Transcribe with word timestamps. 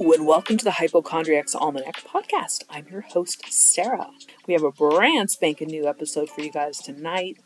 and 0.00 0.26
welcome 0.26 0.56
to 0.56 0.64
the 0.64 0.70
Hypochondriac's 0.70 1.54
Almanac 1.54 2.02
podcast. 2.04 2.64
I'm 2.70 2.86
your 2.90 3.02
host, 3.02 3.44
Sarah. 3.52 4.08
We 4.46 4.54
have 4.54 4.62
a 4.62 4.72
brand 4.72 5.30
spanking 5.30 5.68
new 5.68 5.86
episode 5.86 6.30
for 6.30 6.40
you 6.40 6.50
guys 6.50 6.78
tonight. 6.78 7.38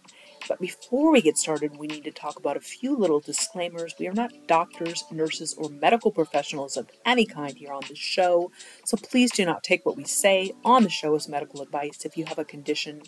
But 0.47 0.61
before 0.61 1.11
we 1.11 1.21
get 1.21 1.37
started, 1.37 1.77
we 1.77 1.89
need 1.89 2.05
to 2.05 2.13
talk 2.13 2.39
about 2.39 2.57
a 2.57 2.61
few 2.61 2.97
little 2.97 3.19
disclaimers. 3.19 3.97
We 3.99 4.07
are 4.07 4.13
not 4.13 4.31
doctors, 4.47 5.03
nurses, 5.11 5.55
or 5.55 5.69
medical 5.69 6.13
professionals 6.13 6.77
of 6.77 6.89
any 7.05 7.27
kind 7.27 7.55
here 7.57 7.73
on 7.73 7.83
the 7.89 7.97
show, 7.97 8.53
so 8.85 8.97
please 8.97 9.33
do 9.33 9.45
not 9.45 9.65
take 9.65 9.85
what 9.85 9.97
we 9.97 10.05
say 10.05 10.53
on 10.65 10.85
the 10.85 10.91
show 10.91 11.17
as 11.17 11.29
medical 11.29 11.61
advice. 11.61 12.05
If 12.05 12.17
you 12.17 12.25
have 12.27 12.39
a 12.39 12.45
condition, 12.45 13.03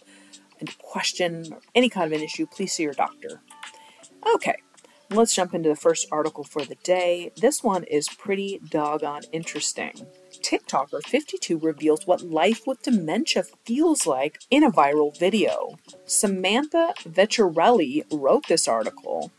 a 0.61 0.67
question, 0.83 1.53
or 1.53 1.61
any 1.73 1.89
kind 1.89 2.13
of 2.13 2.19
an 2.19 2.25
issue, 2.25 2.47
please 2.47 2.73
see 2.73 2.83
your 2.83 2.95
doctor. 2.95 3.41
Okay, 4.35 4.57
let's 5.11 5.35
jump 5.35 5.55
into 5.55 5.69
the 5.69 5.77
first 5.77 6.09
article 6.11 6.45
for 6.45 6.65
the 6.65 6.77
day. 6.77 7.33
This 7.37 7.63
one 7.63 7.85
is 7.85 8.09
pretty 8.09 8.61
doggone 8.69 9.23
interesting. 9.33 10.07
TikToker 10.33 11.03
52 11.05 11.59
reveals 11.59 12.07
what 12.07 12.23
life 12.23 12.67
with 12.67 12.83
dementia 12.83 13.45
feels 13.65 14.07
like 14.07 14.41
in 14.51 14.63
a 14.63 14.71
viral 14.71 15.17
video. 15.19 15.79
Samantha 16.05 16.95
Vecchiarelli 17.05 18.05
wrote 18.13 18.47
this 18.49 18.69
article. 18.69 19.33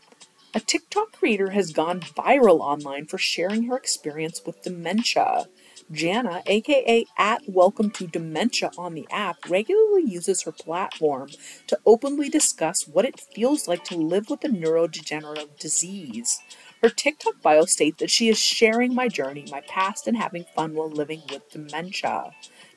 A 0.54 0.60
TikTok 0.60 1.12
creator 1.12 1.50
has 1.50 1.72
gone 1.72 2.00
viral 2.00 2.60
online 2.60 3.06
for 3.06 3.18
sharing 3.18 3.64
her 3.64 3.76
experience 3.76 4.42
with 4.46 4.62
dementia. 4.62 5.46
Jana, 5.90 6.42
aka 6.46 7.06
at 7.16 7.42
Welcome 7.48 7.90
to 7.92 8.06
Dementia 8.06 8.70
on 8.76 8.94
the 8.94 9.06
app, 9.10 9.38
regularly 9.48 10.04
uses 10.04 10.42
her 10.42 10.52
platform 10.52 11.30
to 11.66 11.78
openly 11.86 12.28
discuss 12.28 12.86
what 12.86 13.06
it 13.06 13.18
feels 13.18 13.66
like 13.66 13.84
to 13.84 13.96
live 13.96 14.28
with 14.28 14.44
a 14.44 14.48
neurodegenerative 14.48 15.58
disease. 15.58 16.40
Her 16.82 16.90
TikTok 16.90 17.40
bio 17.40 17.64
states 17.64 18.00
that 18.00 18.10
she 18.10 18.28
is 18.28 18.38
sharing 18.38 18.94
my 18.94 19.08
journey, 19.08 19.46
my 19.50 19.62
past, 19.62 20.06
and 20.06 20.16
having 20.18 20.44
fun 20.54 20.74
while 20.74 20.90
living 20.90 21.22
with 21.32 21.48
dementia. 21.50 22.32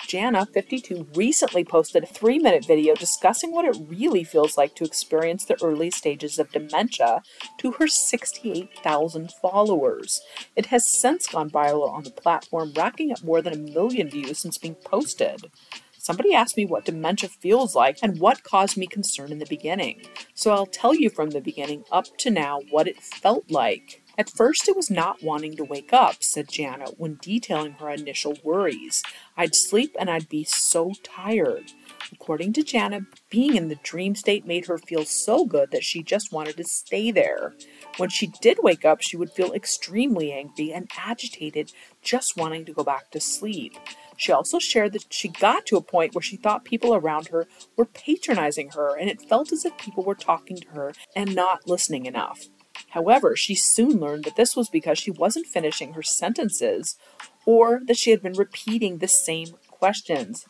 Jana, 0.07 0.45
52, 0.45 1.07
recently 1.15 1.63
posted 1.63 2.03
a 2.03 2.07
three 2.07 2.39
minute 2.39 2.65
video 2.65 2.95
discussing 2.95 3.51
what 3.51 3.65
it 3.65 3.77
really 3.87 4.23
feels 4.23 4.57
like 4.57 4.75
to 4.75 4.83
experience 4.83 5.45
the 5.45 5.61
early 5.63 5.89
stages 5.89 6.39
of 6.39 6.51
dementia 6.51 7.21
to 7.59 7.71
her 7.73 7.87
68,000 7.87 9.31
followers. 9.41 10.21
It 10.55 10.67
has 10.67 10.91
since 10.91 11.27
gone 11.27 11.49
viral 11.49 11.89
on 11.89 12.03
the 12.03 12.11
platform, 12.11 12.73
racking 12.75 13.11
up 13.11 13.23
more 13.23 13.41
than 13.41 13.53
a 13.53 13.71
million 13.73 14.09
views 14.09 14.39
since 14.39 14.57
being 14.57 14.75
posted. 14.75 15.51
Somebody 15.97 16.33
asked 16.33 16.57
me 16.57 16.65
what 16.65 16.85
dementia 16.85 17.29
feels 17.29 17.75
like 17.75 17.99
and 18.01 18.19
what 18.19 18.43
caused 18.43 18.75
me 18.75 18.87
concern 18.87 19.31
in 19.31 19.37
the 19.37 19.45
beginning. 19.45 20.07
So 20.33 20.51
I'll 20.51 20.65
tell 20.65 20.95
you 20.95 21.11
from 21.11 21.29
the 21.29 21.41
beginning 21.41 21.83
up 21.91 22.05
to 22.17 22.31
now 22.31 22.61
what 22.71 22.87
it 22.87 23.03
felt 23.03 23.51
like. 23.51 24.00
At 24.21 24.29
first, 24.29 24.69
it 24.69 24.75
was 24.75 24.91
not 24.91 25.23
wanting 25.23 25.55
to 25.55 25.63
wake 25.63 25.93
up, 25.93 26.21
said 26.21 26.47
Janet 26.47 26.99
when 26.99 27.17
detailing 27.23 27.71
her 27.79 27.89
initial 27.89 28.37
worries. 28.43 29.01
I'd 29.35 29.55
sleep 29.55 29.95
and 29.99 30.11
I'd 30.11 30.29
be 30.29 30.43
so 30.43 30.91
tired. 31.01 31.71
According 32.11 32.53
to 32.53 32.63
Janet, 32.63 33.05
being 33.31 33.55
in 33.55 33.67
the 33.67 33.79
dream 33.81 34.13
state 34.13 34.45
made 34.45 34.67
her 34.67 34.77
feel 34.77 35.05
so 35.05 35.45
good 35.45 35.71
that 35.71 35.83
she 35.83 36.03
just 36.03 36.31
wanted 36.31 36.55
to 36.57 36.63
stay 36.63 37.09
there. 37.09 37.55
When 37.97 38.09
she 38.09 38.27
did 38.27 38.59
wake 38.61 38.85
up, 38.85 39.01
she 39.01 39.17
would 39.17 39.31
feel 39.31 39.53
extremely 39.53 40.31
angry 40.31 40.71
and 40.71 40.87
agitated, 40.95 41.73
just 42.03 42.37
wanting 42.37 42.65
to 42.65 42.73
go 42.73 42.83
back 42.83 43.09
to 43.11 43.19
sleep. 43.19 43.73
She 44.17 44.31
also 44.31 44.59
shared 44.59 44.93
that 44.93 45.11
she 45.11 45.29
got 45.29 45.65
to 45.65 45.77
a 45.77 45.81
point 45.81 46.13
where 46.13 46.21
she 46.21 46.37
thought 46.37 46.63
people 46.63 46.93
around 46.93 47.29
her 47.29 47.47
were 47.75 47.85
patronizing 47.85 48.69
her, 48.75 48.95
and 48.95 49.09
it 49.09 49.27
felt 49.27 49.51
as 49.51 49.65
if 49.65 49.75
people 49.79 50.03
were 50.03 50.13
talking 50.13 50.57
to 50.57 50.67
her 50.67 50.93
and 51.15 51.33
not 51.33 51.67
listening 51.67 52.05
enough. 52.05 52.45
However, 52.91 53.35
she 53.35 53.55
soon 53.55 53.99
learned 53.99 54.25
that 54.25 54.35
this 54.35 54.55
was 54.55 54.69
because 54.69 54.99
she 54.99 55.11
wasn't 55.11 55.47
finishing 55.47 55.93
her 55.93 56.03
sentences 56.03 56.97
or 57.45 57.81
that 57.85 57.97
she 57.97 58.11
had 58.11 58.21
been 58.21 58.33
repeating 58.33 58.97
the 58.97 59.07
same 59.07 59.47
questions. 59.69 60.45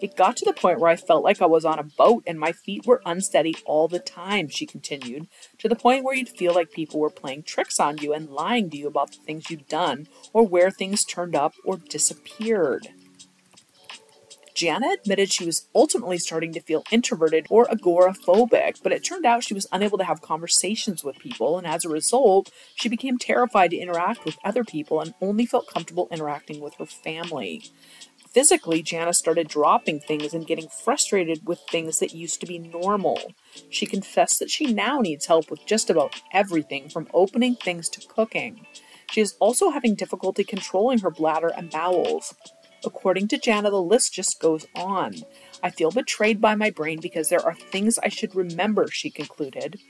It 0.00 0.16
got 0.16 0.36
to 0.38 0.46
the 0.46 0.54
point 0.54 0.80
where 0.80 0.90
I 0.90 0.96
felt 0.96 1.22
like 1.22 1.42
I 1.42 1.46
was 1.46 1.66
on 1.66 1.78
a 1.78 1.84
boat 1.84 2.24
and 2.26 2.40
my 2.40 2.52
feet 2.52 2.86
were 2.86 3.02
unsteady 3.04 3.54
all 3.66 3.86
the 3.86 3.98
time, 3.98 4.48
she 4.48 4.64
continued, 4.64 5.28
to 5.58 5.68
the 5.68 5.76
point 5.76 6.04
where 6.04 6.14
you'd 6.14 6.30
feel 6.30 6.54
like 6.54 6.72
people 6.72 7.00
were 7.00 7.10
playing 7.10 7.42
tricks 7.42 7.78
on 7.78 7.98
you 7.98 8.14
and 8.14 8.30
lying 8.30 8.70
to 8.70 8.78
you 8.78 8.86
about 8.86 9.12
the 9.12 9.18
things 9.18 9.50
you'd 9.50 9.68
done 9.68 10.08
or 10.32 10.46
where 10.46 10.70
things 10.70 11.04
turned 11.04 11.36
up 11.36 11.54
or 11.64 11.76
disappeared. 11.76 12.88
Jana 14.54 14.92
admitted 14.92 15.32
she 15.32 15.44
was 15.44 15.66
ultimately 15.74 16.16
starting 16.16 16.52
to 16.52 16.60
feel 16.60 16.84
introverted 16.92 17.46
or 17.50 17.66
agoraphobic, 17.66 18.80
but 18.82 18.92
it 18.92 19.02
turned 19.02 19.26
out 19.26 19.42
she 19.42 19.54
was 19.54 19.66
unable 19.72 19.98
to 19.98 20.04
have 20.04 20.22
conversations 20.22 21.02
with 21.02 21.18
people, 21.18 21.58
and 21.58 21.66
as 21.66 21.84
a 21.84 21.88
result, 21.88 22.52
she 22.76 22.88
became 22.88 23.18
terrified 23.18 23.70
to 23.70 23.76
interact 23.76 24.24
with 24.24 24.38
other 24.44 24.62
people 24.62 25.00
and 25.00 25.14
only 25.20 25.44
felt 25.44 25.66
comfortable 25.66 26.06
interacting 26.12 26.60
with 26.60 26.74
her 26.74 26.86
family. 26.86 27.64
Physically, 28.30 28.82
Jana 28.82 29.12
started 29.12 29.48
dropping 29.48 30.00
things 30.00 30.34
and 30.34 30.46
getting 30.46 30.68
frustrated 30.68 31.46
with 31.46 31.60
things 31.70 31.98
that 31.98 32.14
used 32.14 32.40
to 32.40 32.46
be 32.46 32.58
normal. 32.58 33.34
She 33.70 33.86
confessed 33.86 34.38
that 34.38 34.50
she 34.50 34.72
now 34.72 35.00
needs 35.00 35.26
help 35.26 35.50
with 35.50 35.66
just 35.66 35.90
about 35.90 36.20
everything 36.32 36.88
from 36.88 37.08
opening 37.14 37.56
things 37.56 37.88
to 37.90 38.06
cooking. 38.06 38.66
She 39.10 39.20
is 39.20 39.36
also 39.38 39.70
having 39.70 39.94
difficulty 39.94 40.42
controlling 40.42 40.98
her 41.00 41.10
bladder 41.10 41.52
and 41.56 41.70
bowels. 41.70 42.34
According 42.84 43.28
to 43.28 43.38
Jana, 43.38 43.70
the 43.70 43.80
list 43.80 44.12
just 44.12 44.40
goes 44.40 44.66
on. 44.74 45.14
I 45.62 45.70
feel 45.70 45.90
betrayed 45.90 46.40
by 46.40 46.54
my 46.54 46.70
brain 46.70 47.00
because 47.00 47.28
there 47.28 47.44
are 47.44 47.54
things 47.54 47.98
I 47.98 48.08
should 48.08 48.34
remember, 48.34 48.88
she 48.88 49.10
concluded. 49.10 49.80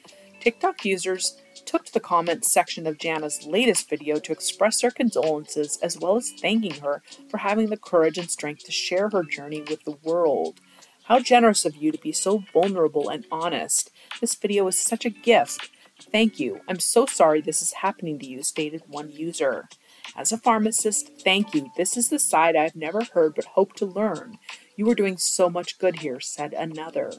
TikTok 0.40 0.84
users 0.84 1.40
took 1.64 1.86
to 1.86 1.92
the 1.92 2.00
comments 2.00 2.52
section 2.52 2.86
of 2.86 2.98
Jana's 2.98 3.46
latest 3.46 3.88
video 3.88 4.18
to 4.18 4.32
express 4.32 4.80
their 4.80 4.90
condolences 4.90 5.78
as 5.82 5.98
well 5.98 6.16
as 6.16 6.32
thanking 6.38 6.80
her 6.80 7.02
for 7.30 7.38
having 7.38 7.70
the 7.70 7.76
courage 7.76 8.18
and 8.18 8.30
strength 8.30 8.64
to 8.64 8.72
share 8.72 9.08
her 9.08 9.24
journey 9.24 9.62
with 9.62 9.84
the 9.84 9.96
world. 10.02 10.60
How 11.04 11.18
generous 11.18 11.64
of 11.64 11.76
you 11.76 11.92
to 11.92 11.98
be 11.98 12.12
so 12.12 12.44
vulnerable 12.52 13.08
and 13.08 13.26
honest. 13.30 13.90
This 14.20 14.34
video 14.34 14.66
is 14.68 14.78
such 14.78 15.04
a 15.04 15.10
gift. 15.10 15.70
Thank 16.12 16.38
you. 16.38 16.60
I'm 16.68 16.80
so 16.80 17.06
sorry 17.06 17.40
this 17.40 17.62
is 17.62 17.72
happening 17.74 18.18
to 18.18 18.26
you, 18.26 18.42
stated 18.42 18.82
one 18.86 19.10
user. 19.10 19.68
As 20.16 20.32
a 20.32 20.38
pharmacist, 20.38 21.10
thank 21.22 21.54
you. 21.54 21.70
This 21.76 21.96
is 21.96 22.08
the 22.08 22.18
side 22.18 22.56
I've 22.56 22.76
never 22.76 23.04
heard 23.04 23.34
but 23.34 23.44
hope 23.44 23.74
to 23.74 23.86
learn. 23.86 24.38
You 24.76 24.90
are 24.90 24.94
doing 24.94 25.18
so 25.18 25.48
much 25.48 25.78
good 25.78 26.00
here, 26.00 26.20
said 26.20 26.52
another. 26.52 27.12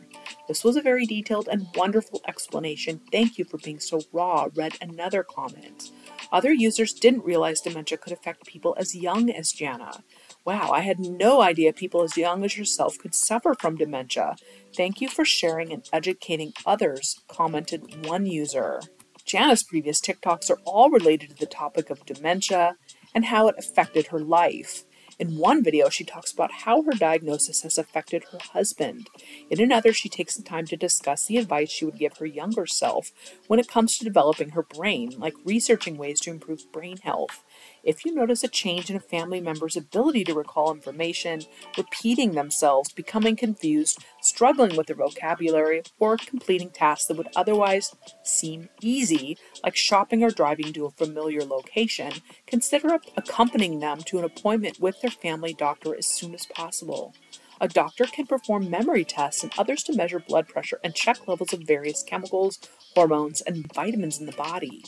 This 0.47 0.63
was 0.63 0.75
a 0.75 0.81
very 0.81 1.05
detailed 1.05 1.47
and 1.49 1.67
wonderful 1.75 2.21
explanation. 2.27 3.01
Thank 3.11 3.37
you 3.37 3.45
for 3.45 3.57
being 3.57 3.79
so 3.79 4.01
raw, 4.11 4.47
read 4.55 4.77
another 4.81 5.23
comment. 5.23 5.91
Other 6.31 6.51
users 6.51 6.93
didn't 6.93 7.23
realize 7.23 7.61
dementia 7.61 7.97
could 7.97 8.11
affect 8.11 8.45
people 8.45 8.75
as 8.77 8.95
young 8.95 9.29
as 9.29 9.53
Jana. 9.53 10.03
Wow, 10.43 10.71
I 10.71 10.81
had 10.81 10.99
no 10.99 11.41
idea 11.41 11.73
people 11.73 12.03
as 12.03 12.17
young 12.17 12.43
as 12.43 12.57
yourself 12.57 12.97
could 12.97 13.15
suffer 13.15 13.55
from 13.57 13.77
dementia. 13.77 14.35
Thank 14.75 14.99
you 14.99 15.07
for 15.07 15.25
sharing 15.25 15.71
and 15.71 15.87
educating 15.93 16.53
others, 16.65 17.21
commented 17.27 18.05
one 18.05 18.25
user. 18.25 18.81
Jana's 19.25 19.63
previous 19.63 19.99
TikToks 19.99 20.51
are 20.51 20.59
all 20.65 20.91
related 20.91 21.31
to 21.31 21.35
the 21.35 21.47
topic 21.47 21.89
of 21.89 22.05
dementia 22.05 22.77
and 23.13 23.25
how 23.25 23.47
it 23.47 23.55
affected 23.57 24.07
her 24.07 24.19
life. 24.19 24.83
In 25.17 25.37
one 25.37 25.63
video, 25.63 25.87
she 25.87 26.03
talks 26.03 26.33
about 26.33 26.51
how 26.51 26.83
her 26.83 26.91
diagnosis 26.91 27.61
has 27.61 27.77
affected 27.77 28.25
her 28.31 28.37
husband. 28.51 29.07
In 29.49 29.61
another, 29.61 29.93
she 29.93 30.09
takes 30.09 30.35
the 30.35 30.43
time 30.43 30.65
to 30.67 30.75
discuss 30.75 31.25
the 31.25 31.37
advice 31.37 31.71
she 31.71 31.85
would 31.85 31.97
give 31.97 32.17
her 32.17 32.25
younger 32.25 32.65
self 32.65 33.11
when 33.47 33.59
it 33.59 33.69
comes 33.69 33.97
to 33.97 34.03
developing 34.03 34.49
her 34.49 34.63
brain, 34.63 35.13
like 35.17 35.33
researching 35.45 35.97
ways 35.97 36.19
to 36.19 36.31
improve 36.31 36.69
brain 36.73 36.97
health. 36.97 37.44
If 37.85 38.03
you 38.03 38.15
notice 38.15 38.43
a 38.43 38.47
change 38.47 38.89
in 38.89 38.95
a 38.95 38.99
family 38.99 39.39
member's 39.39 39.77
ability 39.77 40.23
to 40.23 40.33
recall 40.33 40.73
information, 40.73 41.43
repeating 41.77 42.31
themselves, 42.31 42.91
becoming 42.91 43.35
confused, 43.35 44.03
struggling 44.21 44.75
with 44.75 44.87
their 44.87 44.95
vocabulary, 44.95 45.83
or 45.99 46.17
completing 46.17 46.71
tasks 46.71 47.05
that 47.05 47.17
would 47.17 47.29
otherwise 47.35 47.95
seem 48.23 48.69
easy, 48.81 49.37
like 49.63 49.75
shopping 49.75 50.23
or 50.23 50.31
driving 50.31 50.73
to 50.73 50.87
a 50.87 50.91
familiar 50.91 51.43
location, 51.43 52.11
consider 52.47 52.99
accompanying 53.15 53.79
them 53.79 53.99
to 53.99 54.17
an 54.17 54.25
appointment 54.25 54.79
with 54.79 54.99
their 55.01 55.11
family 55.11 55.53
doctor 55.53 55.95
as 55.95 56.07
soon 56.07 56.33
as 56.33 56.47
possible. 56.47 57.13
A 57.61 57.67
doctor 57.67 58.05
can 58.05 58.27
perform 58.27 58.69
memory 58.69 59.05
tests 59.05 59.43
and 59.43 59.51
others 59.57 59.83
to 59.83 59.95
measure 59.95 60.19
blood 60.19 60.47
pressure 60.47 60.79
and 60.83 60.93
check 60.93 61.27
levels 61.27 61.53
of 61.53 61.61
various 61.61 62.03
chemicals, 62.03 62.59
hormones, 62.95 63.41
and 63.41 63.71
vitamins 63.73 64.19
in 64.19 64.25
the 64.25 64.33
body. 64.33 64.83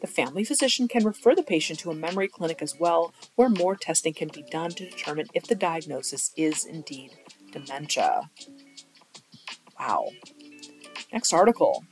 The 0.00 0.06
family 0.06 0.44
physician 0.44 0.86
can 0.86 1.04
refer 1.04 1.34
the 1.34 1.42
patient 1.42 1.80
to 1.80 1.90
a 1.90 1.94
memory 1.94 2.28
clinic 2.28 2.62
as 2.62 2.78
well, 2.78 3.12
where 3.34 3.48
more 3.48 3.74
testing 3.74 4.14
can 4.14 4.28
be 4.28 4.42
done 4.42 4.70
to 4.70 4.88
determine 4.88 5.26
if 5.34 5.44
the 5.44 5.54
diagnosis 5.54 6.32
is 6.36 6.64
indeed 6.64 7.12
dementia. 7.50 8.30
Wow. 9.78 10.06
Next 11.12 11.32
article. 11.32 11.84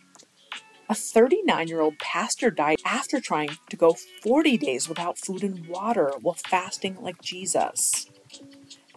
A 0.88 0.94
39 0.94 1.68
year 1.68 1.80
old 1.80 1.98
pastor 1.98 2.50
died 2.50 2.78
after 2.84 3.20
trying 3.20 3.50
to 3.68 3.76
go 3.76 3.96
40 4.22 4.58
days 4.58 4.88
without 4.88 5.18
food 5.18 5.44
and 5.44 5.66
water 5.66 6.12
while 6.20 6.34
fasting 6.34 6.96
like 7.00 7.22
Jesus. 7.22 8.09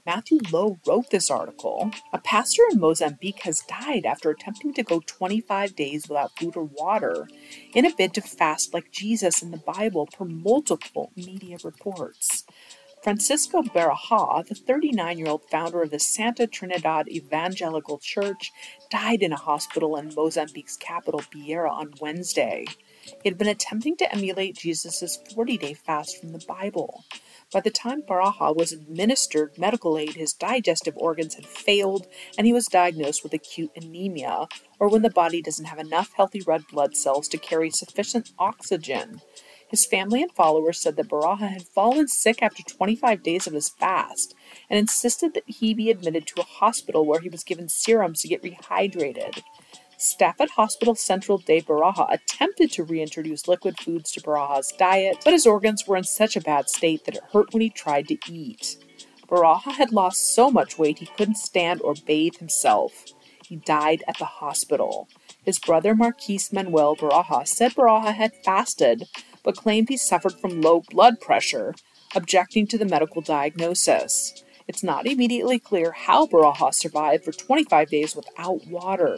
Matthew 0.06 0.40
Loh 0.52 0.78
wrote 0.86 1.12
this 1.12 1.32
article. 1.32 1.90
A 2.12 2.18
pastor 2.18 2.64
in 2.70 2.80
Mozambique 2.80 3.44
has 3.44 3.62
died 3.62 4.06
after 4.06 4.30
attempting 4.30 4.74
to 4.74 4.84
go 4.84 5.02
25 5.06 5.78
days 5.78 6.10
without 6.10 6.38
food 6.38 6.58
or 6.58 6.66
water 6.66 7.30
in 7.74 7.86
a 7.86 7.96
bid 7.96 8.14
to 8.16 8.22
fast 8.22 8.74
like 8.74 8.92
Jesus 8.92 9.42
in 9.42 9.52
the 9.52 9.58
Bible, 9.58 10.08
per 10.08 10.26
multiple 10.26 11.14
media 11.16 11.58
reports. 11.64 12.44
Francisco 13.02 13.62
Barajah, 13.62 14.46
the 14.46 14.56
39 14.56 15.18
year 15.18 15.28
old 15.28 15.44
founder 15.50 15.82
of 15.82 15.92
the 15.92 16.00
Santa 16.00 16.48
Trinidad 16.48 17.08
Evangelical 17.08 17.98
Church, 18.00 18.52
died 18.90 19.22
in 19.22 19.32
a 19.32 19.38
hospital 19.38 19.96
in 19.96 20.14
Mozambique's 20.14 20.76
capital, 20.76 21.22
Beira, 21.32 21.72
on 21.72 21.94
Wednesday. 22.02 22.66
He 23.04 23.30
had 23.30 23.38
been 23.38 23.48
attempting 23.48 23.96
to 23.98 24.14
emulate 24.14 24.56
Jesus' 24.58 25.20
40 25.34 25.58
day 25.58 25.74
fast 25.74 26.20
from 26.20 26.34
the 26.34 26.44
Bible. 26.46 27.06
By 27.54 27.60
the 27.60 27.70
time 27.70 28.02
Barajah 28.02 28.56
was 28.56 28.72
administered 28.72 29.60
medical 29.60 29.96
aid, 29.96 30.16
his 30.16 30.34
digestive 30.34 30.98
organs 30.98 31.36
had 31.36 31.46
failed 31.46 32.08
and 32.36 32.48
he 32.48 32.54
was 32.54 32.66
diagnosed 32.66 33.22
with 33.22 33.32
acute 33.32 33.70
anemia, 33.76 34.48
or 34.80 34.90
when 34.90 35.04
the 35.04 35.12
body 35.12 35.40
doesn't 35.40 35.66
have 35.66 35.78
enough 35.78 36.14
healthy 36.16 36.42
red 36.42 36.64
blood 36.72 36.98
cells 36.98 37.28
to 37.28 37.38
carry 37.38 37.70
sufficient 37.70 38.32
oxygen. 38.40 39.22
His 39.68 39.86
family 39.86 40.24
and 40.24 40.32
followers 40.32 40.80
said 40.80 40.96
that 40.96 41.10
Barajah 41.10 41.50
had 41.50 41.64
fallen 41.64 42.08
sick 42.08 42.42
after 42.42 42.64
25 42.64 43.22
days 43.22 43.46
of 43.46 43.54
his 43.54 43.70
fast 43.70 44.34
and 44.68 44.80
insisted 44.80 45.36
that 45.36 45.48
he 45.48 45.76
be 45.76 45.92
admitted 45.92 46.26
to 46.28 46.42
a 46.42 46.46
hospital 46.46 47.06
where 47.06 47.20
he 47.20 47.30
was 47.30 47.44
given 47.44 47.70
serums 47.70 48.22
to 48.22 48.28
get 48.28 48.42
rehydrated. 48.42 49.44
Staff 50.04 50.42
at 50.42 50.50
Hospital 50.52 50.96
Central 50.96 51.38
de 51.38 51.62
Baraja 51.62 52.12
attempted 52.12 52.72
to 52.74 52.84
reintroduce 52.84 53.48
liquid 53.48 53.80
foods 53.80 54.12
to 54.12 54.22
Barajah's 54.22 54.74
diet, 54.78 55.18
but 55.24 55.32
his 55.32 55.48
organs 55.48 55.88
were 55.88 55.96
in 55.96 56.04
such 56.04 56.36
a 56.36 56.42
bad 56.42 56.70
state 56.70 57.06
that 57.06 57.16
it 57.16 57.24
hurt 57.32 57.54
when 57.54 57.62
he 57.62 57.70
tried 57.70 58.10
to 58.10 58.18
eat. 58.30 58.78
Barajah 59.28 59.74
had 59.74 59.94
lost 59.94 60.36
so 60.36 60.52
much 60.52 60.78
weight 60.78 61.00
he 61.00 61.06
couldn't 61.06 61.38
stand 61.38 61.82
or 61.82 61.96
bathe 62.06 62.36
himself. 62.36 63.06
He 63.48 63.56
died 63.56 64.04
at 64.08 64.18
the 64.18 64.26
hospital. 64.26 65.08
His 65.44 65.58
brother 65.58 65.96
Marquis 65.96 66.42
Manuel 66.52 66.96
Barajah 66.96 67.48
said 67.48 67.74
Barajah 67.74 68.14
had 68.14 68.36
fasted, 68.44 69.08
but 69.44 69.56
claimed 69.56 69.90
he 69.90 69.98
suffered 69.98 70.34
from 70.34 70.62
low 70.62 70.82
blood 70.90 71.22
pressure, 71.22 71.76
objecting 72.14 72.68
to 72.68 72.78
the 72.78 72.86
medical 72.86 73.22
diagnosis. 73.22 74.44
It's 74.68 74.84
not 74.84 75.06
immediately 75.06 75.60
clear 75.60 75.92
how 75.92 76.26
Barajah 76.26 76.74
survived 76.74 77.26
for 77.26 77.32
25 77.32 77.90
days 77.90 78.16
without 78.16 78.66
water. 78.68 79.18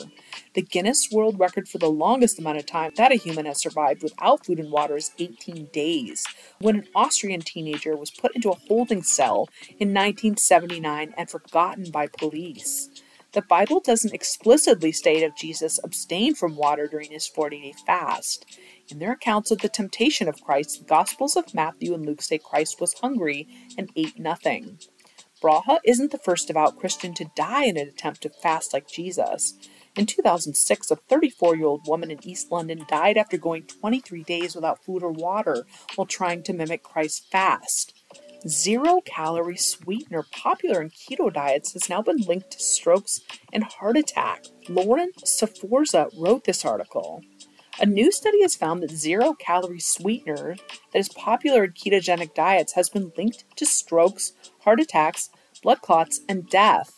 The 0.56 0.62
Guinness 0.62 1.10
World 1.12 1.38
Record 1.38 1.68
for 1.68 1.80
the 1.80 1.90
longest 1.90 2.40
amount 2.40 2.60
of 2.60 2.66
time 2.66 2.94
that 2.96 3.12
a 3.12 3.16
human 3.16 3.46
has 3.46 3.62
survived 3.62 4.02
without 4.02 4.46
food 4.46 4.58
and 4.58 4.72
water 4.72 4.96
is 4.96 5.12
18 5.20 5.66
days, 5.74 6.26
when 6.60 6.78
an 6.78 6.88
Austrian 6.96 7.42
teenager 7.42 7.94
was 7.98 8.10
put 8.10 8.34
into 8.34 8.50
a 8.52 8.56
holding 8.70 9.04
cell 9.04 9.50
in 9.80 9.94
1979 9.94 11.14
and 11.18 11.30
forgotten 11.30 11.92
by 11.92 12.08
police. 12.08 12.90
The 13.34 13.42
Bible 13.42 13.82
doesn't 13.82 14.14
explicitly 14.14 14.94
state 14.94 15.24
if 15.24 15.36
Jesus 15.36 15.78
abstained 15.84 16.38
from 16.38 16.56
water 16.56 16.88
during 16.88 17.12
his 17.12 17.28
40 17.28 17.60
day 17.60 17.74
fast. 17.86 18.46
In 18.88 19.00
their 19.00 19.12
accounts 19.12 19.52
of 19.52 19.58
the 19.58 19.68
temptation 19.68 20.30
of 20.30 20.42
Christ, 20.42 20.80
the 20.80 20.86
Gospels 20.86 21.36
of 21.36 21.54
Matthew 21.54 21.94
and 21.94 22.06
Luke 22.06 22.22
say 22.22 22.38
Christ 22.38 22.80
was 22.80 22.94
hungry 22.94 23.46
and 23.78 23.90
ate 23.98 24.18
nothing. 24.18 24.80
Braha 25.44 25.80
isn't 25.84 26.12
the 26.12 26.18
first 26.18 26.48
devout 26.48 26.80
Christian 26.80 27.14
to 27.16 27.30
die 27.36 27.66
in 27.66 27.76
an 27.76 27.90
attempt 27.90 28.22
to 28.22 28.30
fast 28.30 28.72
like 28.72 28.88
Jesus. 28.88 29.54
In 29.98 30.06
2006, 30.06 30.92
a 30.92 30.96
34 30.98 31.56
year 31.56 31.68
old 31.68 31.88
woman 31.88 32.12
in 32.12 32.20
East 32.28 32.52
London 32.52 32.86
died 32.88 33.18
after 33.18 33.38
going 33.38 33.64
23 33.64 34.24
days 34.24 34.54
without 34.54 34.84
food 34.84 35.04
or 35.04 35.12
water 35.12 35.66
while 35.96 36.06
trying 36.06 36.44
to 36.44 36.54
mimic 36.54 36.84
Christ's 36.84 37.26
fast. 37.32 37.94
Zero 38.46 39.02
calorie 39.06 39.58
sweetener, 39.58 40.24
popular 40.32 40.82
in 40.82 40.90
keto 40.90 41.34
diets, 41.34 41.74
has 41.74 41.90
now 41.90 42.02
been 42.02 42.18
linked 42.18 42.52
to 42.52 42.60
strokes 42.60 43.22
and 43.54 43.64
heart 43.64 43.98
attack. 43.98 44.44
Lauren 44.68 45.12
Sforza 45.24 46.10
wrote 46.18 46.44
this 46.44 46.66
article. 46.66 47.22
A 47.80 47.86
new 47.86 48.12
study 48.12 48.42
has 48.42 48.56
found 48.56 48.84
that 48.84 48.92
zero 48.92 49.34
calorie 49.34 49.80
sweetener 49.80 50.58
that 50.92 51.00
is 51.00 51.10
popular 51.10 51.64
in 51.64 51.72
ketogenic 51.72 52.34
diets 52.34 52.74
has 52.74 52.90
been 52.90 53.12
linked 53.18 53.46
to 53.58 53.66
strokes, 53.66 54.34
heart 54.60 54.80
attacks, 54.80 55.30
blood 55.64 55.82
clots, 55.82 56.20
and 56.30 56.50
death. 56.50 56.95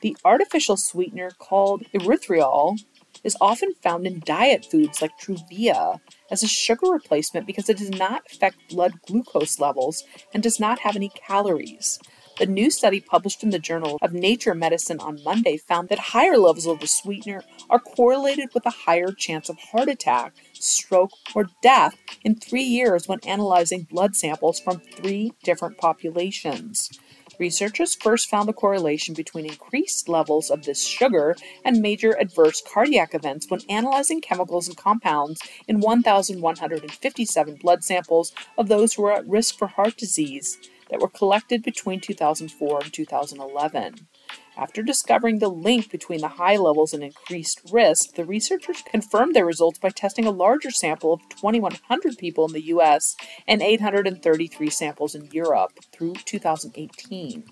The 0.00 0.16
artificial 0.24 0.76
sweetener 0.76 1.30
called 1.38 1.84
erythritol 1.94 2.78
is 3.24 3.36
often 3.40 3.74
found 3.82 4.06
in 4.06 4.20
diet 4.20 4.66
foods 4.70 5.00
like 5.00 5.18
Truvia 5.18 6.00
as 6.30 6.42
a 6.42 6.48
sugar 6.48 6.90
replacement 6.90 7.46
because 7.46 7.68
it 7.68 7.78
does 7.78 7.90
not 7.90 8.22
affect 8.30 8.68
blood 8.68 9.00
glucose 9.06 9.58
levels 9.58 10.04
and 10.34 10.42
does 10.42 10.60
not 10.60 10.80
have 10.80 10.96
any 10.96 11.08
calories. 11.08 11.98
The 12.38 12.44
new 12.44 12.70
study 12.70 13.00
published 13.00 13.42
in 13.42 13.48
the 13.48 13.58
Journal 13.58 13.96
of 14.02 14.12
Nature 14.12 14.54
Medicine 14.54 15.00
on 15.00 15.24
Monday 15.24 15.56
found 15.56 15.88
that 15.88 15.98
higher 15.98 16.36
levels 16.36 16.66
of 16.66 16.80
the 16.80 16.86
sweetener 16.86 17.42
are 17.70 17.78
correlated 17.78 18.50
with 18.52 18.66
a 18.66 18.70
higher 18.70 19.10
chance 19.10 19.48
of 19.48 19.58
heart 19.58 19.88
attack, 19.88 20.34
stroke, 20.52 21.12
or 21.34 21.46
death 21.62 21.96
in 22.22 22.34
three 22.34 22.62
years 22.62 23.08
when 23.08 23.20
analyzing 23.26 23.84
blood 23.84 24.14
samples 24.14 24.60
from 24.60 24.80
three 24.80 25.32
different 25.44 25.78
populations. 25.78 26.90
Researchers 27.38 27.94
first 27.94 28.28
found 28.30 28.48
the 28.48 28.54
correlation 28.54 29.14
between 29.14 29.44
increased 29.44 30.08
levels 30.08 30.50
of 30.50 30.64
this 30.64 30.86
sugar 30.86 31.36
and 31.64 31.82
major 31.82 32.16
adverse 32.18 32.62
cardiac 32.62 33.14
events 33.14 33.50
when 33.50 33.60
analyzing 33.68 34.20
chemicals 34.20 34.68
and 34.68 34.76
compounds 34.76 35.40
in 35.68 35.80
1,157 35.80 37.54
blood 37.56 37.84
samples 37.84 38.32
of 38.56 38.68
those 38.68 38.94
who 38.94 39.02
were 39.02 39.12
at 39.12 39.28
risk 39.28 39.58
for 39.58 39.66
heart 39.66 39.96
disease 39.96 40.58
that 40.90 41.00
were 41.00 41.08
collected 41.08 41.62
between 41.62 42.00
2004 42.00 42.80
and 42.82 42.92
2011. 42.92 44.06
After 44.58 44.82
discovering 44.82 45.38
the 45.38 45.50
link 45.50 45.90
between 45.90 46.22
the 46.22 46.28
high 46.28 46.56
levels 46.56 46.94
and 46.94 47.04
increased 47.04 47.60
risk, 47.70 48.14
the 48.14 48.24
researchers 48.24 48.82
confirmed 48.90 49.34
their 49.34 49.44
results 49.44 49.78
by 49.78 49.90
testing 49.90 50.24
a 50.24 50.30
larger 50.30 50.70
sample 50.70 51.12
of 51.12 51.28
2,100 51.28 52.16
people 52.16 52.46
in 52.46 52.52
the 52.52 52.66
US 52.68 53.16
and 53.46 53.60
833 53.60 54.70
samples 54.70 55.14
in 55.14 55.28
Europe 55.30 55.72
through 55.92 56.14
2018. 56.24 57.44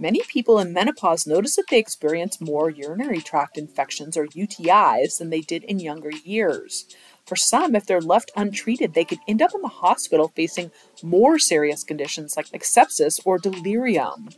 Many 0.00 0.22
people 0.26 0.58
in 0.58 0.72
menopause 0.72 1.26
notice 1.26 1.56
that 1.56 1.66
they 1.68 1.78
experience 1.78 2.40
more 2.40 2.70
urinary 2.70 3.20
tract 3.20 3.58
infections 3.58 4.16
or 4.16 4.28
UTIs 4.28 5.18
than 5.18 5.28
they 5.28 5.42
did 5.42 5.62
in 5.64 5.78
younger 5.78 6.10
years. 6.24 6.86
For 7.26 7.36
some, 7.36 7.76
if 7.76 7.84
they're 7.84 8.00
left 8.00 8.30
untreated, 8.34 8.94
they 8.94 9.04
could 9.04 9.18
end 9.28 9.42
up 9.42 9.54
in 9.54 9.60
the 9.60 9.68
hospital 9.68 10.32
facing 10.34 10.70
more 11.02 11.38
serious 11.38 11.84
conditions 11.84 12.34
like 12.34 12.46
sepsis 12.62 13.20
or 13.26 13.36
delirium. 13.36 14.30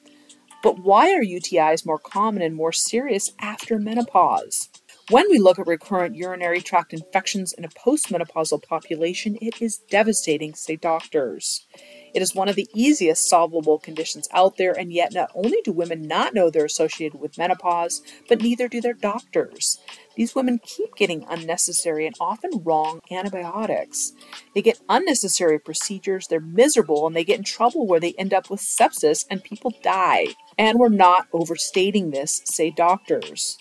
But 0.64 0.80
why 0.80 1.14
are 1.14 1.22
UTIs 1.22 1.86
more 1.86 1.98
common 1.98 2.42
and 2.42 2.56
more 2.56 2.72
serious 2.72 3.30
after 3.38 3.78
menopause? 3.78 4.68
When 5.10 5.26
we 5.30 5.38
look 5.38 5.60
at 5.60 5.68
recurrent 5.68 6.16
urinary 6.16 6.60
tract 6.60 6.92
infections 6.92 7.52
in 7.52 7.64
a 7.64 7.68
postmenopausal 7.68 8.64
population, 8.64 9.38
it 9.40 9.62
is 9.62 9.78
devastating, 9.78 10.54
say 10.54 10.74
doctors. 10.74 11.66
It 12.14 12.22
is 12.22 12.34
one 12.34 12.48
of 12.48 12.56
the 12.56 12.68
easiest 12.74 13.28
solvable 13.28 13.78
conditions 13.78 14.28
out 14.32 14.56
there, 14.56 14.72
and 14.72 14.92
yet 14.92 15.12
not 15.12 15.30
only 15.34 15.58
do 15.64 15.72
women 15.72 16.02
not 16.02 16.34
know 16.34 16.50
they're 16.50 16.64
associated 16.64 17.20
with 17.20 17.38
menopause, 17.38 18.02
but 18.28 18.42
neither 18.42 18.68
do 18.68 18.80
their 18.80 18.92
doctors. 18.92 19.78
These 20.14 20.34
women 20.34 20.60
keep 20.62 20.94
getting 20.94 21.24
unnecessary 21.28 22.06
and 22.06 22.14
often 22.20 22.62
wrong 22.64 23.00
antibiotics. 23.10 24.12
They 24.54 24.60
get 24.60 24.80
unnecessary 24.88 25.58
procedures, 25.58 26.26
they're 26.26 26.40
miserable, 26.40 27.06
and 27.06 27.16
they 27.16 27.24
get 27.24 27.38
in 27.38 27.44
trouble 27.44 27.86
where 27.86 28.00
they 28.00 28.12
end 28.18 28.34
up 28.34 28.50
with 28.50 28.60
sepsis 28.60 29.24
and 29.30 29.42
people 29.42 29.72
die. 29.82 30.28
And 30.58 30.78
we're 30.78 30.90
not 30.90 31.28
overstating 31.32 32.10
this, 32.10 32.42
say 32.44 32.70
doctors. 32.70 33.56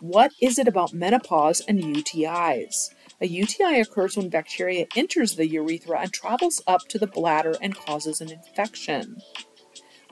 What 0.00 0.32
is 0.40 0.58
it 0.58 0.68
about 0.68 0.92
menopause 0.92 1.60
and 1.66 1.82
UTIs? 1.82 2.90
A 3.20 3.26
UTI 3.26 3.80
occurs 3.80 4.16
when 4.16 4.28
bacteria 4.28 4.86
enters 4.94 5.34
the 5.34 5.48
urethra 5.48 6.00
and 6.00 6.12
travels 6.12 6.62
up 6.68 6.82
to 6.88 6.98
the 6.98 7.06
bladder 7.08 7.56
and 7.60 7.74
causes 7.74 8.20
an 8.20 8.30
infection. 8.30 9.16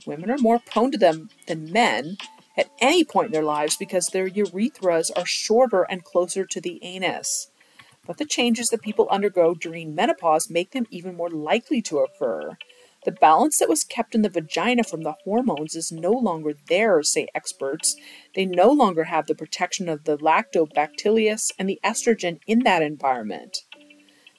Women 0.05 0.31
are 0.31 0.39
more 0.39 0.59
prone 0.59 0.91
to 0.91 0.99
them 0.99 1.31
than 1.47 1.71
men 1.71 2.17
at 2.57 2.71
any 2.81 3.05
point 3.05 3.27
in 3.27 3.33
their 3.33 3.45
lives 3.45 3.77
because 3.77 4.07
their 4.07 4.29
urethras 4.29 5.11
are 5.17 5.27
shorter 5.27 5.85
and 5.85 6.03
closer 6.03 6.45
to 6.47 6.61
the 6.61 6.83
anus. 6.83 7.49
But 8.07 8.19
the 8.19 8.25
changes 8.25 8.69
that 8.69 8.83
people 8.83 9.09
undergo 9.09 9.55
during 9.55 9.95
menopause 9.95 10.51
make 10.51 10.73
them 10.73 10.87
even 10.91 11.17
more 11.17 11.31
likely 11.31 11.83
to 11.83 11.99
occur. 11.99 12.57
The 13.07 13.13
balance 13.13 13.59
that 13.59 13.69
was 13.69 13.85
kept 13.85 14.17
in 14.17 14.23
the 14.23 14.29
vagina 14.29 14.83
from 14.83 15.03
the 15.03 15.15
hormones 15.23 15.77
is 15.77 15.93
no 15.93 16.11
longer 16.11 16.55
there, 16.69 17.05
say 17.05 17.29
experts. 17.37 17.95
They 18.35 18.45
no 18.45 18.73
longer 18.73 19.05
have 19.05 19.29
the 19.29 19.35
protection 19.37 19.89
of 19.89 20.03
the 20.03 20.19
lactobacillus 20.19 21.53
and 21.57 21.69
the 21.69 21.79
estrogen 21.85 22.41
in 22.49 22.65
that 22.65 22.83
environment. 22.83 23.59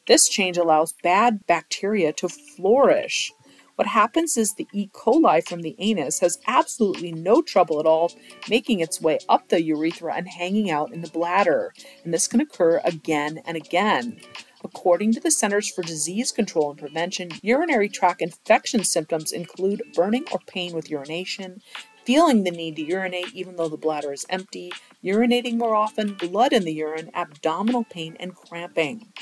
This 0.05 0.27
change 0.27 0.57
allows 0.57 0.93
bad 1.01 1.47
bacteria 1.47 2.11
to 2.13 2.27
flourish. 2.27 3.31
What 3.75 3.87
happens 3.87 4.35
is 4.35 4.53
the 4.53 4.67
E. 4.73 4.89
coli 4.93 5.47
from 5.47 5.61
the 5.61 5.77
anus 5.79 6.19
has 6.19 6.37
absolutely 6.45 7.13
no 7.13 7.41
trouble 7.41 7.79
at 7.79 7.85
all 7.85 8.11
making 8.49 8.81
its 8.81 8.99
way 8.99 9.19
up 9.29 9.47
the 9.47 9.63
urethra 9.63 10.13
and 10.13 10.27
hanging 10.27 10.69
out 10.69 10.91
in 10.91 10.99
the 10.99 11.09
bladder, 11.09 11.73
and 12.03 12.13
this 12.13 12.27
can 12.27 12.41
occur 12.41 12.81
again 12.83 13.39
and 13.45 13.55
again. 13.55 14.19
According 14.63 15.13
to 15.13 15.19
the 15.19 15.31
Centers 15.31 15.69
for 15.69 15.83
Disease 15.83 16.31
Control 16.31 16.71
and 16.71 16.79
Prevention, 16.79 17.29
urinary 17.41 17.89
tract 17.89 18.21
infection 18.21 18.83
symptoms 18.83 19.31
include 19.31 19.83
burning 19.93 20.25
or 20.31 20.39
pain 20.47 20.73
with 20.73 20.89
urination, 20.89 21.61
feeling 22.05 22.43
the 22.43 22.51
need 22.51 22.75
to 22.77 22.83
urinate 22.83 23.33
even 23.33 23.55
though 23.55 23.67
the 23.67 23.77
bladder 23.77 24.13
is 24.13 24.25
empty, 24.29 24.71
urinating 25.03 25.57
more 25.57 25.75
often, 25.75 26.13
blood 26.13 26.53
in 26.53 26.63
the 26.63 26.73
urine, 26.73 27.11
abdominal 27.13 27.83
pain, 27.83 28.15
and 28.19 28.33
cramping. 28.33 29.13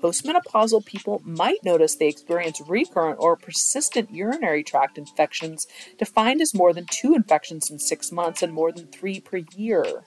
Postmenopausal 0.00 0.86
people 0.86 1.20
might 1.24 1.64
notice 1.64 1.96
they 1.96 2.08
experience 2.08 2.60
recurrent 2.66 3.18
or 3.20 3.36
persistent 3.36 4.10
urinary 4.10 4.62
tract 4.62 4.96
infections, 4.96 5.66
defined 5.98 6.40
as 6.40 6.54
more 6.54 6.72
than 6.72 6.86
two 6.90 7.14
infections 7.14 7.70
in 7.70 7.78
six 7.78 8.10
months 8.12 8.42
and 8.42 8.52
more 8.52 8.72
than 8.72 8.86
three 8.86 9.20
per 9.20 9.38
year. 9.54 10.04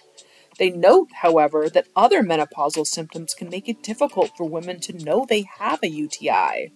They 0.57 0.69
note, 0.69 1.09
however, 1.21 1.69
that 1.69 1.87
other 1.95 2.21
menopausal 2.23 2.85
symptoms 2.85 3.33
can 3.33 3.49
make 3.49 3.67
it 3.67 3.83
difficult 3.83 4.31
for 4.35 4.47
women 4.47 4.79
to 4.81 4.93
know 4.93 5.25
they 5.25 5.45
have 5.59 5.79
a 5.81 5.89
UTI. 5.89 6.71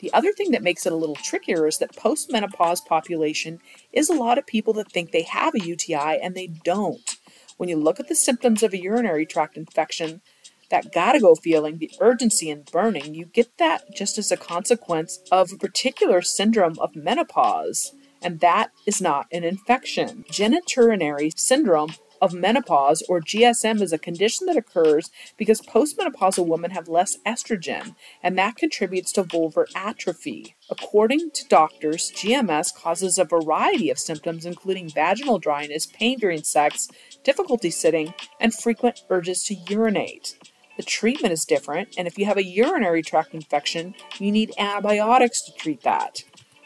The 0.00 0.12
other 0.12 0.32
thing 0.32 0.50
that 0.52 0.62
makes 0.62 0.86
it 0.86 0.92
a 0.92 0.96
little 0.96 1.16
trickier 1.16 1.66
is 1.66 1.78
that 1.78 1.96
postmenopause 1.96 2.84
population 2.86 3.60
is 3.92 4.08
a 4.08 4.14
lot 4.14 4.38
of 4.38 4.46
people 4.46 4.72
that 4.74 4.90
think 4.90 5.10
they 5.10 5.22
have 5.22 5.54
a 5.54 5.64
UTI 5.64 6.18
and 6.22 6.34
they 6.34 6.46
don't. 6.46 7.16
When 7.58 7.68
you 7.68 7.76
look 7.76 8.00
at 8.00 8.08
the 8.08 8.14
symptoms 8.14 8.62
of 8.62 8.72
a 8.72 8.80
urinary 8.80 9.26
tract 9.26 9.56
infection, 9.56 10.22
that 10.70 10.92
gotta 10.92 11.20
go 11.20 11.34
feeling, 11.34 11.78
the 11.78 11.90
urgency 12.00 12.48
and 12.48 12.64
burning, 12.64 13.14
you 13.14 13.26
get 13.26 13.58
that 13.58 13.94
just 13.94 14.16
as 14.18 14.30
a 14.30 14.36
consequence 14.36 15.18
of 15.30 15.52
a 15.52 15.56
particular 15.56 16.22
syndrome 16.22 16.78
of 16.78 16.96
menopause, 16.96 17.92
and 18.22 18.40
that 18.40 18.70
is 18.86 19.02
not 19.02 19.26
an 19.32 19.44
infection. 19.44 20.24
Genitourinary 20.30 21.36
syndrome 21.36 21.90
of 22.20 22.34
menopause, 22.34 23.02
or 23.08 23.20
GSM, 23.20 23.80
is 23.80 23.92
a 23.92 23.98
condition 23.98 24.46
that 24.46 24.56
occurs 24.56 25.10
because 25.36 25.60
postmenopausal 25.60 26.46
women 26.46 26.70
have 26.72 26.88
less 26.88 27.16
estrogen, 27.26 27.94
and 28.22 28.38
that 28.38 28.56
contributes 28.56 29.12
to 29.12 29.24
vulvar 29.24 29.66
atrophy. 29.74 30.54
According 30.68 31.30
to 31.32 31.48
doctors, 31.48 32.12
GMS 32.12 32.74
causes 32.74 33.18
a 33.18 33.24
variety 33.24 33.90
of 33.90 33.98
symptoms, 33.98 34.46
including 34.46 34.88
vaginal 34.88 35.38
dryness, 35.38 35.86
pain 35.86 36.18
during 36.18 36.42
sex, 36.42 36.88
difficulty 37.24 37.70
sitting, 37.70 38.14
and 38.38 38.54
frequent 38.54 39.02
urges 39.10 39.44
to 39.44 39.54
urinate. 39.54 40.36
The 40.76 40.82
treatment 40.84 41.32
is 41.32 41.44
different, 41.44 41.96
and 41.98 42.06
if 42.06 42.16
you 42.16 42.24
have 42.24 42.38
a 42.38 42.44
urinary 42.44 43.02
tract 43.02 43.34
infection, 43.34 43.94
you 44.18 44.32
need 44.32 44.54
antibiotics 44.56 45.44
to 45.44 45.52
treat 45.52 45.82
that. 45.82 46.24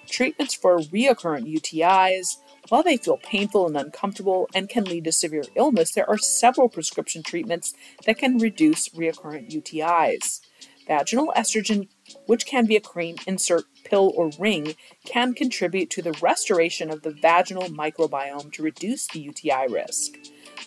Treatments 0.08 0.54
for 0.54 0.78
recurrent 0.92 1.49
UTIs, 1.49 2.37
while 2.68 2.83
they 2.83 2.97
feel 2.97 3.18
painful 3.18 3.66
and 3.66 3.76
uncomfortable 3.76 4.49
and 4.54 4.68
can 4.68 4.85
lead 4.85 5.04
to 5.04 5.12
severe 5.12 5.44
illness, 5.54 5.92
there 5.92 6.09
are 6.09 6.18
several 6.18 6.68
prescription 6.68 7.23
treatments 7.23 7.75
that 8.06 8.18
can 8.18 8.38
reduce 8.38 8.94
recurrent 8.94 9.50
UTIs. 9.50 10.40
Vaginal 10.87 11.33
estrogen, 11.35 11.88
which 12.26 12.44
can 12.44 12.66
be 12.66 12.76
a 12.76 12.80
cream, 12.80 13.16
insert, 13.26 13.64
pill, 13.85 14.12
or 14.14 14.30
ring, 14.38 14.75
can 15.06 15.33
contribute 15.33 15.88
to 15.90 16.02
the 16.02 16.12
restoration 16.21 16.90
of 16.90 17.02
the 17.02 17.11
vaginal 17.11 17.68
microbiome 17.68 18.52
to 18.52 18.62
reduce 18.62 19.06
the 19.09 19.21
UTI 19.21 19.66
risk. 19.68 20.12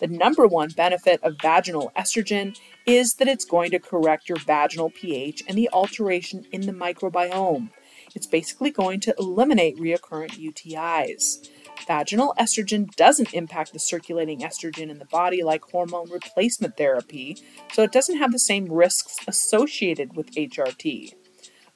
The 0.00 0.08
number 0.08 0.46
one 0.46 0.70
benefit 0.70 1.22
of 1.22 1.36
vaginal 1.40 1.92
estrogen 1.96 2.58
is 2.86 3.14
that 3.14 3.28
it's 3.28 3.44
going 3.44 3.70
to 3.72 3.78
correct 3.78 4.28
your 4.28 4.38
vaginal 4.38 4.90
pH 4.90 5.42
and 5.46 5.56
the 5.56 5.68
alteration 5.72 6.46
in 6.52 6.62
the 6.62 6.72
microbiome. 6.72 7.70
It's 8.14 8.26
basically 8.26 8.70
going 8.70 9.00
to 9.00 9.14
eliminate 9.18 9.78
recurrent 9.78 10.32
UTIs. 10.32 11.48
Vaginal 11.88 12.34
estrogen 12.38 12.94
doesn't 12.96 13.32
impact 13.32 13.72
the 13.72 13.78
circulating 13.78 14.40
estrogen 14.40 14.90
in 14.90 14.98
the 14.98 15.06
body 15.06 15.42
like 15.42 15.62
hormone 15.64 16.10
replacement 16.10 16.76
therapy, 16.76 17.38
so 17.72 17.82
it 17.82 17.92
doesn't 17.92 18.18
have 18.18 18.30
the 18.30 18.38
same 18.38 18.66
risks 18.66 19.16
associated 19.26 20.14
with 20.14 20.30
HRT. 20.34 21.14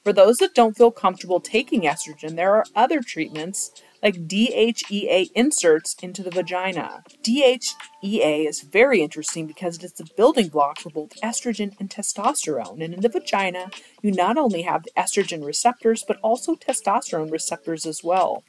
For 0.03 0.13
those 0.13 0.37
that 0.37 0.53
don't 0.53 0.77
feel 0.77 0.91
comfortable 0.91 1.39
taking 1.39 1.81
estrogen, 1.81 2.35
there 2.35 2.53
are 2.53 2.65
other 2.75 3.01
treatments 3.01 3.71
like 4.03 4.27
DHEA 4.27 5.31
inserts 5.33 5.95
into 6.03 6.21
the 6.21 6.29
vagina. 6.29 7.03
DHEA 7.23 8.47
is 8.47 8.61
very 8.61 9.01
interesting 9.01 9.47
because 9.47 9.81
it's 9.81 10.01
a 10.01 10.15
building 10.17 10.49
block 10.49 10.79
for 10.79 10.89
both 10.89 11.19
estrogen 11.21 11.71
and 11.79 11.89
testosterone. 11.89 12.83
And 12.83 12.93
in 12.93 12.99
the 12.99 13.07
vagina, 13.07 13.71
you 14.01 14.11
not 14.11 14.37
only 14.37 14.63
have 14.63 14.83
the 14.83 14.91
estrogen 14.97 15.43
receptors, 15.45 16.03
but 16.05 16.19
also 16.21 16.55
testosterone 16.55 17.31
receptors 17.31 17.85
as 17.85 18.03
well. 18.03 18.43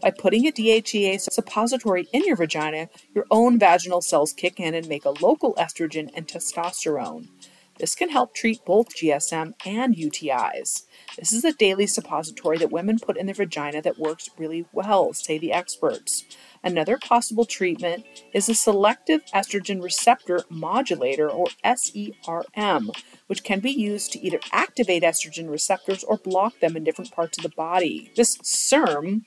By 0.00 0.10
putting 0.10 0.46
a 0.46 0.52
DHEA 0.52 1.20
suppository 1.20 2.08
in 2.12 2.24
your 2.24 2.36
vagina, 2.36 2.88
your 3.14 3.26
own 3.30 3.58
vaginal 3.58 4.00
cells 4.00 4.32
kick 4.32 4.58
in 4.58 4.74
and 4.74 4.88
make 4.88 5.04
a 5.04 5.10
local 5.10 5.54
estrogen 5.54 6.10
and 6.14 6.26
testosterone. 6.26 7.28
This 7.80 7.94
can 7.94 8.10
help 8.10 8.34
treat 8.34 8.64
both 8.66 8.94
GSM 8.94 9.54
and 9.64 9.96
UTIs. 9.96 10.82
This 11.18 11.32
is 11.32 11.44
a 11.46 11.52
daily 11.52 11.86
suppository 11.86 12.58
that 12.58 12.70
women 12.70 12.98
put 12.98 13.16
in 13.16 13.24
their 13.24 13.34
vagina 13.34 13.80
that 13.80 13.98
works 13.98 14.28
really 14.36 14.66
well, 14.72 15.14
say 15.14 15.38
the 15.38 15.52
experts. 15.52 16.24
Another 16.62 16.98
possible 16.98 17.46
treatment 17.46 18.04
is 18.34 18.50
a 18.50 18.54
selective 18.54 19.24
estrogen 19.34 19.82
receptor 19.82 20.42
modulator, 20.50 21.30
or 21.30 21.46
SERM, 21.64 22.90
which 23.28 23.44
can 23.44 23.60
be 23.60 23.70
used 23.70 24.12
to 24.12 24.20
either 24.20 24.40
activate 24.52 25.02
estrogen 25.02 25.48
receptors 25.48 26.04
or 26.04 26.18
block 26.18 26.60
them 26.60 26.76
in 26.76 26.84
different 26.84 27.12
parts 27.12 27.38
of 27.38 27.42
the 27.42 27.56
body. 27.56 28.12
This 28.14 28.36
SERM 28.42 29.24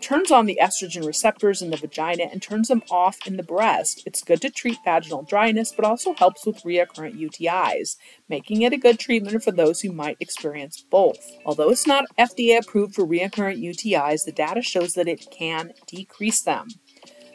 turns 0.00 0.30
on 0.30 0.46
the 0.46 0.58
estrogen 0.60 1.06
receptors 1.06 1.62
in 1.62 1.70
the 1.70 1.76
vagina 1.76 2.24
and 2.24 2.42
turns 2.42 2.68
them 2.68 2.82
off 2.90 3.18
in 3.26 3.36
the 3.36 3.42
breast. 3.42 4.02
It's 4.06 4.22
good 4.22 4.40
to 4.42 4.50
treat 4.50 4.78
vaginal 4.84 5.22
dryness, 5.22 5.72
but 5.72 5.84
also 5.84 6.14
helps 6.14 6.46
with 6.46 6.64
recurrent 6.64 7.18
UTIs, 7.18 7.96
making 8.28 8.62
it 8.62 8.72
a 8.72 8.78
good 8.78 8.98
treatment 8.98 9.42
for 9.42 9.52
those 9.52 9.80
who 9.80 9.92
might 9.92 10.16
experience 10.20 10.80
both. 10.80 11.30
Although 11.44 11.70
it's 11.70 11.86
not 11.86 12.06
FDA 12.18 12.58
approved 12.58 12.94
for 12.94 13.04
recurrent 13.04 13.60
UTIs, 13.60 14.24
the 14.24 14.32
data 14.32 14.62
shows 14.62 14.94
that 14.94 15.08
it 15.08 15.30
can 15.30 15.72
decrease 15.86 16.42
them. 16.42 16.68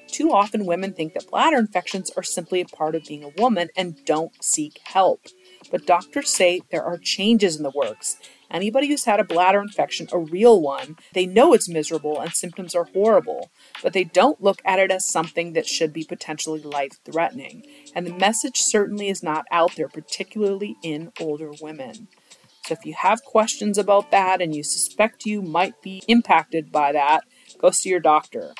Too 0.08 0.32
often, 0.32 0.66
women 0.66 0.94
think 0.94 1.14
that 1.14 1.30
bladder 1.30 1.58
infections 1.58 2.12
are 2.16 2.24
simply 2.24 2.62
a 2.62 2.66
part 2.66 2.96
of 2.96 3.04
being 3.04 3.24
a 3.24 3.42
woman 3.42 3.70
and 3.76 4.04
don't 4.06 4.32
seek 4.42 4.80
help. 4.84 5.26
But 5.72 5.86
doctors 5.86 6.30
say 6.30 6.62
there 6.72 6.84
are 6.84 6.98
changes 6.98 7.58
in 7.58 7.64
the 7.64 7.72
works, 7.76 8.18
Anybody 8.52 8.88
who's 8.88 9.06
had 9.06 9.20
a 9.20 9.24
bladder 9.24 9.60
infection, 9.60 10.08
a 10.12 10.20
real 10.20 10.62
one, 10.62 10.98
they 11.14 11.26
know 11.26 11.54
it's 11.54 11.70
miserable 11.70 12.20
and 12.20 12.34
symptoms 12.34 12.76
are 12.76 12.86
horrible, 12.94 13.50
but 13.82 13.94
they 13.94 14.04
don't 14.04 14.42
look 14.42 14.62
at 14.66 14.80
it 14.80 14.92
as 14.92 15.10
something 15.10 15.54
that 15.54 15.68
should 15.68 15.92
be 15.94 16.04
potentially 16.04 16.62
life 16.62 16.94
threatening. 17.04 17.64
And 17.94 18.06
the 18.06 18.14
message 18.14 18.58
certainly 18.58 19.10
is 19.10 19.24
not 19.24 19.46
out 19.52 19.76
there, 19.76 19.90
particularly 19.90 20.76
in 20.84 21.12
older 21.20 21.52
women. 21.62 22.08
So 22.66 22.74
if 22.74 22.86
you 22.86 22.96
have 22.96 23.24
questions 23.24 23.78
about 23.78 24.10
that 24.12 24.42
and 24.42 24.56
you 24.56 24.64
suspect 24.64 25.26
you 25.26 25.42
might 25.42 25.82
be 25.82 26.02
impacted 26.08 26.72
by 26.72 26.92
that, 26.94 27.24
go 27.60 27.70
see 27.72 27.90
your 27.90 28.00
doctor. 28.00 28.54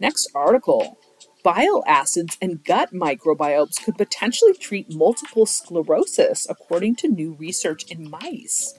Next 0.00 0.30
article 0.34 0.98
Bile 1.42 1.82
acids 1.88 2.38
and 2.40 2.62
gut 2.64 2.92
microbiomes 2.92 3.82
could 3.82 3.96
potentially 3.96 4.54
treat 4.54 4.94
multiple 4.94 5.44
sclerosis, 5.44 6.46
according 6.48 6.96
to 6.96 7.08
new 7.08 7.32
research 7.32 7.90
in 7.90 8.08
mice. 8.08 8.74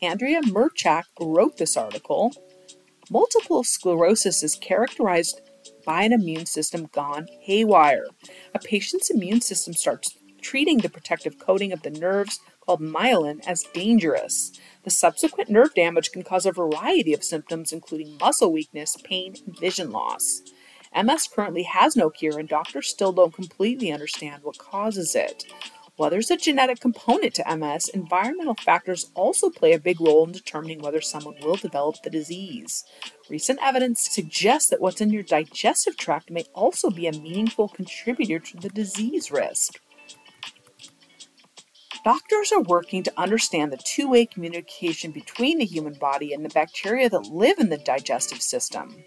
Andrea 0.00 0.40
Merchak 0.42 1.04
wrote 1.20 1.58
this 1.58 1.76
article. 1.76 2.32
Multiple 3.10 3.64
sclerosis 3.64 4.42
is 4.42 4.56
characterized 4.56 5.40
by 5.84 6.02
an 6.02 6.12
immune 6.12 6.46
system 6.46 6.88
gone 6.92 7.28
haywire. 7.42 8.06
A 8.54 8.58
patient's 8.58 9.10
immune 9.10 9.42
system 9.42 9.74
starts 9.74 10.16
treating 10.40 10.78
the 10.78 10.88
protective 10.88 11.38
coating 11.38 11.72
of 11.72 11.82
the 11.82 11.90
nerves 11.90 12.40
called 12.60 12.80
myelin 12.80 13.46
as 13.46 13.64
dangerous. 13.74 14.52
The 14.84 14.90
subsequent 14.90 15.50
nerve 15.50 15.74
damage 15.74 16.12
can 16.12 16.22
cause 16.22 16.46
a 16.46 16.52
variety 16.52 17.12
of 17.12 17.24
symptoms, 17.24 17.72
including 17.72 18.16
muscle 18.20 18.52
weakness, 18.52 18.96
pain, 19.04 19.34
and 19.46 19.58
vision 19.58 19.90
loss. 19.90 20.42
MS 20.96 21.28
currently 21.28 21.64
has 21.64 21.94
no 21.94 22.10
cure, 22.10 22.38
and 22.38 22.48
doctors 22.48 22.88
still 22.88 23.12
don't 23.12 23.34
completely 23.34 23.92
understand 23.92 24.42
what 24.42 24.58
causes 24.58 25.14
it. 25.14 25.44
While 25.96 26.10
there's 26.10 26.30
a 26.30 26.36
genetic 26.36 26.80
component 26.80 27.34
to 27.34 27.56
MS, 27.56 27.88
environmental 27.88 28.54
factors 28.54 29.10
also 29.14 29.48
play 29.48 29.72
a 29.72 29.78
big 29.78 29.98
role 30.00 30.26
in 30.26 30.32
determining 30.32 30.80
whether 30.80 31.00
someone 31.00 31.36
will 31.42 31.56
develop 31.56 32.02
the 32.02 32.10
disease. 32.10 32.84
Recent 33.30 33.58
evidence 33.62 34.00
suggests 34.02 34.68
that 34.68 34.80
what's 34.80 35.00
in 35.00 35.10
your 35.10 35.22
digestive 35.22 35.96
tract 35.96 36.30
may 36.30 36.44
also 36.54 36.90
be 36.90 37.06
a 37.06 37.12
meaningful 37.12 37.68
contributor 37.68 38.38
to 38.38 38.56
the 38.58 38.68
disease 38.68 39.30
risk. 39.30 39.80
Doctors 42.04 42.52
are 42.52 42.62
working 42.62 43.02
to 43.02 43.20
understand 43.20 43.72
the 43.72 43.78
two 43.78 44.08
way 44.08 44.26
communication 44.26 45.12
between 45.12 45.58
the 45.58 45.64
human 45.64 45.94
body 45.94 46.32
and 46.32 46.44
the 46.44 46.50
bacteria 46.50 47.08
that 47.08 47.32
live 47.32 47.58
in 47.58 47.70
the 47.70 47.78
digestive 47.78 48.42
system. 48.42 49.02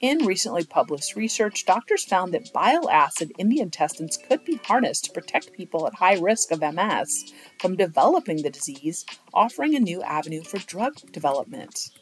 In 0.00 0.26
recently 0.26 0.62
published 0.62 1.16
research, 1.16 1.64
doctors 1.64 2.04
found 2.04 2.34
that 2.34 2.52
bile 2.52 2.90
acid 2.90 3.32
in 3.38 3.48
the 3.48 3.60
intestines 3.60 4.18
could 4.18 4.44
be 4.44 4.60
harnessed 4.62 5.06
to 5.06 5.12
protect 5.12 5.54
people 5.54 5.86
at 5.86 5.94
high 5.94 6.18
risk 6.18 6.50
of 6.50 6.60
MS 6.60 7.32
from 7.58 7.76
developing 7.76 8.42
the 8.42 8.50
disease, 8.50 9.06
offering 9.32 9.74
a 9.74 9.80
new 9.80 10.02
avenue 10.02 10.42
for 10.42 10.58
drug 10.58 10.96
development. 11.12 11.92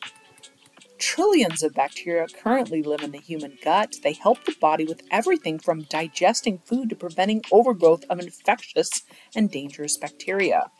Trillions 0.99 1.63
of 1.63 1.75
bacteria 1.75 2.27
currently 2.27 2.83
live 2.83 3.03
in 3.03 3.13
the 3.13 3.19
human 3.19 3.59
gut. 3.63 3.95
They 4.03 4.15
help 4.15 4.45
the 4.45 4.57
body 4.61 4.85
with 4.85 5.03
everything 5.13 5.61
from 5.61 5.83
digesting 5.83 6.59
food 6.59 6.91
to 6.91 6.97
preventing 6.97 7.43
overgrowth 7.53 8.05
of 8.11 8.19
infectious 8.19 9.03
and 9.37 9.49
dangerous 9.49 9.97
bacteria. 9.99 10.71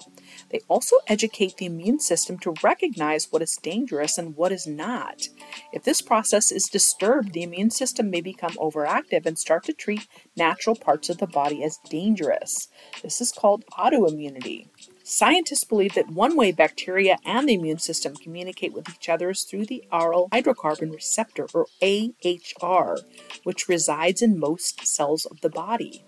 They 0.55 0.61
also 0.69 0.99
educate 1.09 1.57
the 1.57 1.67
immune 1.67 1.99
system 1.99 2.39
to 2.39 2.55
recognize 2.63 3.27
what 3.33 3.43
is 3.43 3.59
dangerous 3.61 4.19
and 4.19 4.37
what 4.37 4.53
is 4.53 4.69
not. 4.69 5.27
If 5.73 5.83
this 5.83 6.01
process 6.01 6.53
is 6.53 6.69
disturbed, 6.69 7.33
the 7.33 7.43
immune 7.43 7.71
system 7.71 8.09
may 8.09 8.21
become 8.21 8.53
overactive 8.53 9.27
and 9.27 9.37
start 9.37 9.65
to 9.65 9.73
treat 9.73 10.07
natural 10.37 10.77
parts 10.77 11.09
of 11.09 11.19
the 11.19 11.27
body 11.27 11.65
as 11.65 11.81
dangerous. 11.91 12.69
This 13.03 13.21
is 13.21 13.33
called 13.33 13.65
autoimmunity. 13.73 14.69
Scientists 15.03 15.65
believe 15.65 15.95
that 15.95 16.13
one 16.13 16.37
way 16.37 16.53
bacteria 16.53 17.19
and 17.27 17.49
the 17.49 17.55
immune 17.55 17.81
system 17.81 18.15
communicate 18.15 18.73
with 18.73 18.89
each 18.89 19.09
other 19.09 19.31
is 19.31 19.43
through 19.43 19.67
the 19.67 19.83
aryl 19.93 20.31
hydrocarbon 20.31 20.93
receptor, 20.93 21.49
or 21.53 21.67
AHR, 21.83 22.99
which 23.43 23.69
resides 23.69 24.23
in 24.23 24.39
most 24.39 24.87
cells 24.87 25.25
of 25.25 25.41
the 25.41 25.51
body. 25.51 26.05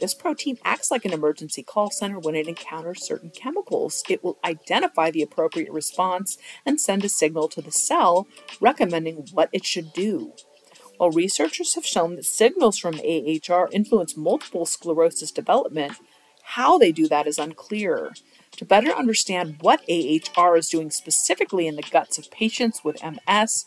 This 0.00 0.14
protein 0.14 0.58
acts 0.64 0.90
like 0.90 1.04
an 1.04 1.12
emergency 1.12 1.62
call 1.62 1.90
center 1.90 2.18
when 2.18 2.36
it 2.36 2.46
encounters 2.46 3.04
certain 3.04 3.30
chemicals. 3.30 4.04
It 4.08 4.22
will 4.22 4.38
identify 4.44 5.10
the 5.10 5.22
appropriate 5.22 5.72
response 5.72 6.38
and 6.64 6.80
send 6.80 7.04
a 7.04 7.08
signal 7.08 7.48
to 7.48 7.62
the 7.62 7.72
cell 7.72 8.28
recommending 8.60 9.26
what 9.32 9.48
it 9.52 9.66
should 9.66 9.92
do. 9.92 10.34
While 10.98 11.10
researchers 11.10 11.74
have 11.74 11.86
shown 11.86 12.16
that 12.16 12.24
signals 12.24 12.78
from 12.78 13.00
AHR 13.00 13.68
influence 13.72 14.16
multiple 14.16 14.66
sclerosis 14.66 15.30
development, 15.30 15.94
how 16.42 16.78
they 16.78 16.92
do 16.92 17.08
that 17.08 17.26
is 17.26 17.38
unclear. 17.38 18.12
To 18.52 18.64
better 18.64 18.90
understand 18.90 19.58
what 19.60 19.82
AHR 19.88 20.56
is 20.56 20.68
doing 20.68 20.90
specifically 20.90 21.66
in 21.66 21.76
the 21.76 21.82
guts 21.82 22.18
of 22.18 22.30
patients 22.30 22.82
with 22.82 23.02
MS, 23.04 23.64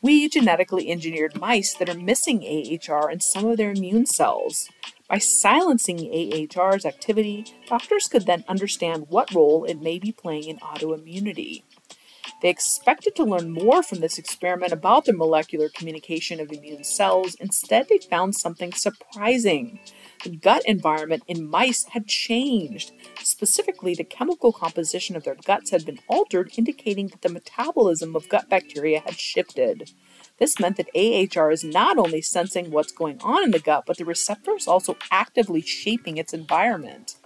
we 0.00 0.28
genetically 0.28 0.90
engineered 0.90 1.38
mice 1.38 1.74
that 1.74 1.88
are 1.88 1.94
missing 1.94 2.42
AHR 2.44 3.10
in 3.10 3.20
some 3.20 3.46
of 3.46 3.56
their 3.56 3.70
immune 3.70 4.06
cells. 4.06 4.68
By 5.08 5.16
silencing 5.18 6.00
AHR's 6.00 6.84
activity, 6.84 7.46
doctors 7.66 8.08
could 8.08 8.26
then 8.26 8.44
understand 8.46 9.06
what 9.08 9.32
role 9.32 9.64
it 9.64 9.80
may 9.80 9.98
be 9.98 10.12
playing 10.12 10.44
in 10.44 10.58
autoimmunity. 10.58 11.62
They 12.42 12.50
expected 12.50 13.16
to 13.16 13.24
learn 13.24 13.50
more 13.50 13.82
from 13.82 14.00
this 14.00 14.18
experiment 14.18 14.72
about 14.72 15.06
the 15.06 15.14
molecular 15.14 15.70
communication 15.70 16.40
of 16.40 16.52
immune 16.52 16.84
cells. 16.84 17.34
Instead, 17.36 17.88
they 17.88 17.98
found 17.98 18.36
something 18.36 18.72
surprising. 18.72 19.80
The 20.24 20.36
gut 20.36 20.62
environment 20.66 21.22
in 21.26 21.48
mice 21.48 21.84
had 21.84 22.06
changed. 22.06 22.92
Specifically, 23.22 23.94
the 23.94 24.04
chemical 24.04 24.52
composition 24.52 25.16
of 25.16 25.24
their 25.24 25.36
guts 25.36 25.70
had 25.70 25.86
been 25.86 26.00
altered, 26.06 26.52
indicating 26.56 27.08
that 27.08 27.22
the 27.22 27.28
metabolism 27.28 28.14
of 28.14 28.28
gut 28.28 28.48
bacteria 28.50 29.00
had 29.00 29.18
shifted. 29.18 29.92
This 30.38 30.60
meant 30.60 30.76
that 30.76 30.90
AHR 30.94 31.50
is 31.50 31.64
not 31.64 31.98
only 31.98 32.22
sensing 32.22 32.70
what's 32.70 32.92
going 32.92 33.20
on 33.22 33.44
in 33.44 33.50
the 33.50 33.58
gut, 33.58 33.84
but 33.86 33.96
the 33.96 34.04
receptor 34.04 34.54
is 34.54 34.68
also 34.68 34.96
actively 35.10 35.60
shaping 35.60 36.16
its 36.16 36.32
environment. 36.32 37.16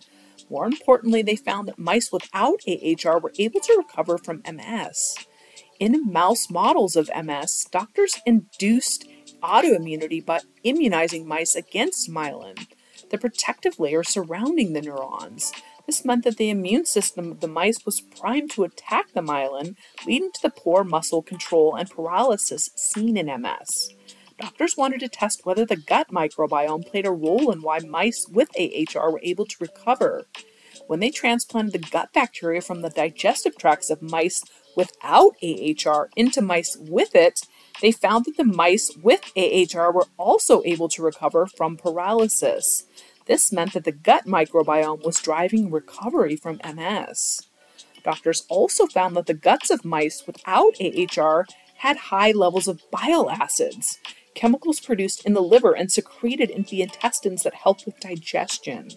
More 0.48 0.66
importantly, 0.66 1.22
they 1.22 1.36
found 1.36 1.68
that 1.68 1.78
mice 1.78 2.10
without 2.10 2.60
AHR 2.66 3.18
were 3.18 3.32
able 3.38 3.60
to 3.60 3.76
recover 3.76 4.18
from 4.18 4.42
MS. 4.50 5.16
In 5.78 6.10
mouse 6.10 6.50
models 6.50 6.96
of 6.96 7.10
MS, 7.14 7.66
doctors 7.70 8.20
induced 8.24 9.06
autoimmunity 9.42 10.24
by 10.24 10.40
immunizing 10.62 11.26
mice 11.26 11.54
against 11.54 12.10
myelin, 12.10 12.66
the 13.10 13.18
protective 13.18 13.78
layer 13.78 14.02
surrounding 14.02 14.72
the 14.72 14.82
neurons. 14.82 15.52
This 15.86 16.04
meant 16.04 16.24
that 16.24 16.36
the 16.36 16.50
immune 16.50 16.86
system 16.86 17.32
of 17.32 17.40
the 17.40 17.48
mice 17.48 17.84
was 17.84 18.00
primed 18.00 18.50
to 18.52 18.64
attack 18.64 19.12
the 19.12 19.20
myelin, 19.20 19.76
leading 20.06 20.30
to 20.32 20.42
the 20.42 20.50
poor 20.50 20.84
muscle 20.84 21.22
control 21.22 21.74
and 21.74 21.90
paralysis 21.90 22.70
seen 22.76 23.16
in 23.16 23.26
MS. 23.26 23.94
Doctors 24.38 24.76
wanted 24.76 25.00
to 25.00 25.08
test 25.08 25.44
whether 25.44 25.64
the 25.64 25.76
gut 25.76 26.08
microbiome 26.10 26.86
played 26.86 27.06
a 27.06 27.10
role 27.10 27.50
in 27.50 27.62
why 27.62 27.78
mice 27.80 28.26
with 28.28 28.48
AHR 28.58 29.10
were 29.10 29.20
able 29.22 29.46
to 29.46 29.56
recover. 29.60 30.26
When 30.86 31.00
they 31.00 31.10
transplanted 31.10 31.72
the 31.72 31.90
gut 31.90 32.12
bacteria 32.12 32.60
from 32.60 32.82
the 32.82 32.90
digestive 32.90 33.56
tracts 33.56 33.90
of 33.90 34.02
mice 34.02 34.42
without 34.76 35.36
AHR 35.42 36.10
into 36.16 36.40
mice 36.40 36.76
with 36.76 37.14
it, 37.14 37.40
they 37.80 37.92
found 37.92 38.24
that 38.24 38.36
the 38.36 38.44
mice 38.44 38.90
with 39.02 39.32
AHR 39.36 39.92
were 39.92 40.06
also 40.18 40.62
able 40.64 40.88
to 40.88 41.02
recover 41.02 41.46
from 41.46 41.76
paralysis. 41.76 42.84
This 43.26 43.52
meant 43.52 43.72
that 43.72 43.84
the 43.84 43.92
gut 43.92 44.26
microbiome 44.26 45.04
was 45.04 45.20
driving 45.20 45.70
recovery 45.70 46.36
from 46.36 46.60
MS. 46.64 47.48
Doctors 48.02 48.44
also 48.48 48.86
found 48.86 49.16
that 49.16 49.26
the 49.26 49.34
guts 49.34 49.70
of 49.70 49.84
mice 49.84 50.24
without 50.26 50.74
AHR 50.80 51.46
had 51.78 51.96
high 51.96 52.32
levels 52.32 52.68
of 52.68 52.82
bile 52.90 53.30
acids 53.30 53.98
chemicals 54.34 54.80
produced 54.80 55.24
in 55.24 55.34
the 55.34 55.42
liver 55.42 55.72
and 55.72 55.90
secreted 55.90 56.50
into 56.50 56.70
the 56.70 56.82
intestines 56.82 57.42
that 57.42 57.54
help 57.54 57.84
with 57.84 58.00
digestion. 58.00 58.88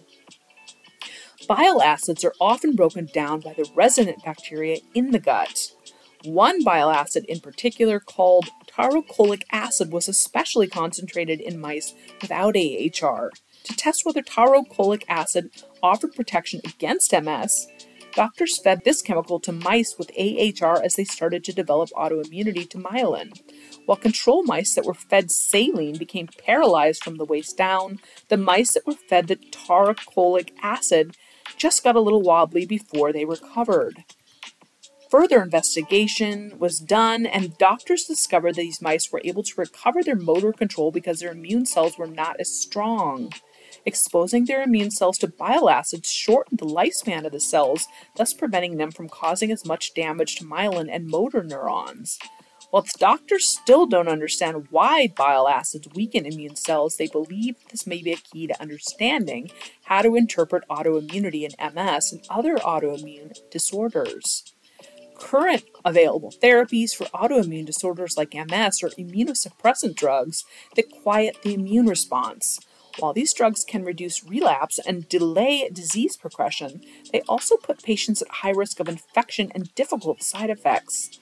Bile 1.48 1.80
acids 1.82 2.24
are 2.24 2.34
often 2.40 2.74
broken 2.74 3.08
down 3.12 3.40
by 3.40 3.52
the 3.52 3.70
resident 3.74 4.24
bacteria 4.24 4.78
in 4.94 5.10
the 5.10 5.18
gut. 5.18 5.72
One 6.24 6.64
bile 6.64 6.90
acid 6.90 7.24
in 7.26 7.40
particular, 7.40 8.00
called 8.00 8.48
taurocholic 8.66 9.42
acid, 9.52 9.92
was 9.92 10.08
especially 10.08 10.66
concentrated 10.66 11.40
in 11.40 11.60
mice 11.60 11.94
without 12.20 12.56
AHR. 12.56 13.30
To 13.66 13.74
test 13.74 14.02
whether 14.04 14.22
taurocholic 14.22 15.02
acid 15.08 15.50
offered 15.82 16.14
protection 16.14 16.60
against 16.64 17.12
MS, 17.12 17.66
doctors 18.14 18.60
fed 18.62 18.82
this 18.84 19.02
chemical 19.02 19.40
to 19.40 19.50
mice 19.50 19.96
with 19.98 20.12
AHR 20.16 20.80
as 20.82 20.94
they 20.94 21.02
started 21.02 21.42
to 21.44 21.52
develop 21.52 21.90
autoimmunity 21.90 22.70
to 22.70 22.78
myelin. 22.78 23.32
While 23.84 23.98
control 23.98 24.44
mice 24.44 24.76
that 24.76 24.84
were 24.84 24.94
fed 24.94 25.32
saline 25.32 25.98
became 25.98 26.28
paralyzed 26.46 27.02
from 27.02 27.16
the 27.16 27.24
waist 27.24 27.56
down, 27.56 27.98
the 28.28 28.36
mice 28.36 28.72
that 28.74 28.86
were 28.86 28.94
fed 28.94 29.26
the 29.26 29.36
taurocholic 29.36 30.52
acid 30.62 31.16
just 31.56 31.82
got 31.82 31.96
a 31.96 32.00
little 32.00 32.22
wobbly 32.22 32.66
before 32.66 33.12
they 33.12 33.24
recovered. 33.24 34.04
Further 35.10 35.42
investigation 35.42 36.56
was 36.58 36.78
done, 36.78 37.26
and 37.26 37.58
doctors 37.58 38.04
discovered 38.04 38.56
that 38.56 38.62
these 38.62 38.82
mice 38.82 39.10
were 39.10 39.20
able 39.24 39.42
to 39.44 39.54
recover 39.56 40.02
their 40.02 40.16
motor 40.16 40.52
control 40.52 40.90
because 40.92 41.20
their 41.20 41.32
immune 41.32 41.66
cells 41.66 41.96
were 41.96 42.08
not 42.08 42.36
as 42.40 42.60
strong. 42.60 43.32
Exposing 43.86 44.44
their 44.44 44.64
immune 44.64 44.90
cells 44.90 45.16
to 45.18 45.28
bile 45.28 45.70
acids 45.70 46.10
shortened 46.10 46.58
the 46.58 46.66
lifespan 46.66 47.24
of 47.24 47.30
the 47.30 47.38
cells, 47.38 47.86
thus 48.16 48.34
preventing 48.34 48.78
them 48.78 48.90
from 48.90 49.08
causing 49.08 49.52
as 49.52 49.64
much 49.64 49.94
damage 49.94 50.34
to 50.36 50.44
myelin 50.44 50.88
and 50.90 51.06
motor 51.06 51.44
neurons. 51.44 52.18
While 52.70 52.84
doctors 52.98 53.46
still 53.46 53.86
don't 53.86 54.08
understand 54.08 54.66
why 54.70 55.06
bile 55.06 55.46
acids 55.46 55.86
weaken 55.94 56.26
immune 56.26 56.56
cells, 56.56 56.96
they 56.96 57.06
believe 57.06 57.54
this 57.70 57.86
may 57.86 58.02
be 58.02 58.12
a 58.12 58.16
key 58.16 58.48
to 58.48 58.60
understanding 58.60 59.50
how 59.84 60.02
to 60.02 60.16
interpret 60.16 60.68
autoimmunity 60.68 61.48
in 61.48 61.74
MS 61.74 62.10
and 62.10 62.26
other 62.28 62.56
autoimmune 62.56 63.38
disorders. 63.52 64.52
Current 65.14 65.62
available 65.84 66.32
therapies 66.32 66.92
for 66.92 67.04
autoimmune 67.06 67.66
disorders 67.66 68.16
like 68.16 68.34
MS 68.34 68.82
are 68.82 68.90
immunosuppressant 68.98 69.94
drugs 69.94 70.44
that 70.74 70.90
quiet 70.90 71.38
the 71.42 71.54
immune 71.54 71.86
response. 71.86 72.58
While 72.98 73.12
these 73.12 73.34
drugs 73.34 73.64
can 73.64 73.84
reduce 73.84 74.24
relapse 74.24 74.78
and 74.78 75.08
delay 75.08 75.68
disease 75.70 76.16
progression, 76.16 76.80
they 77.12 77.20
also 77.22 77.56
put 77.56 77.82
patients 77.82 78.22
at 78.22 78.28
high 78.28 78.50
risk 78.50 78.80
of 78.80 78.88
infection 78.88 79.52
and 79.54 79.74
difficult 79.74 80.22
side 80.22 80.50
effects. 80.50 81.18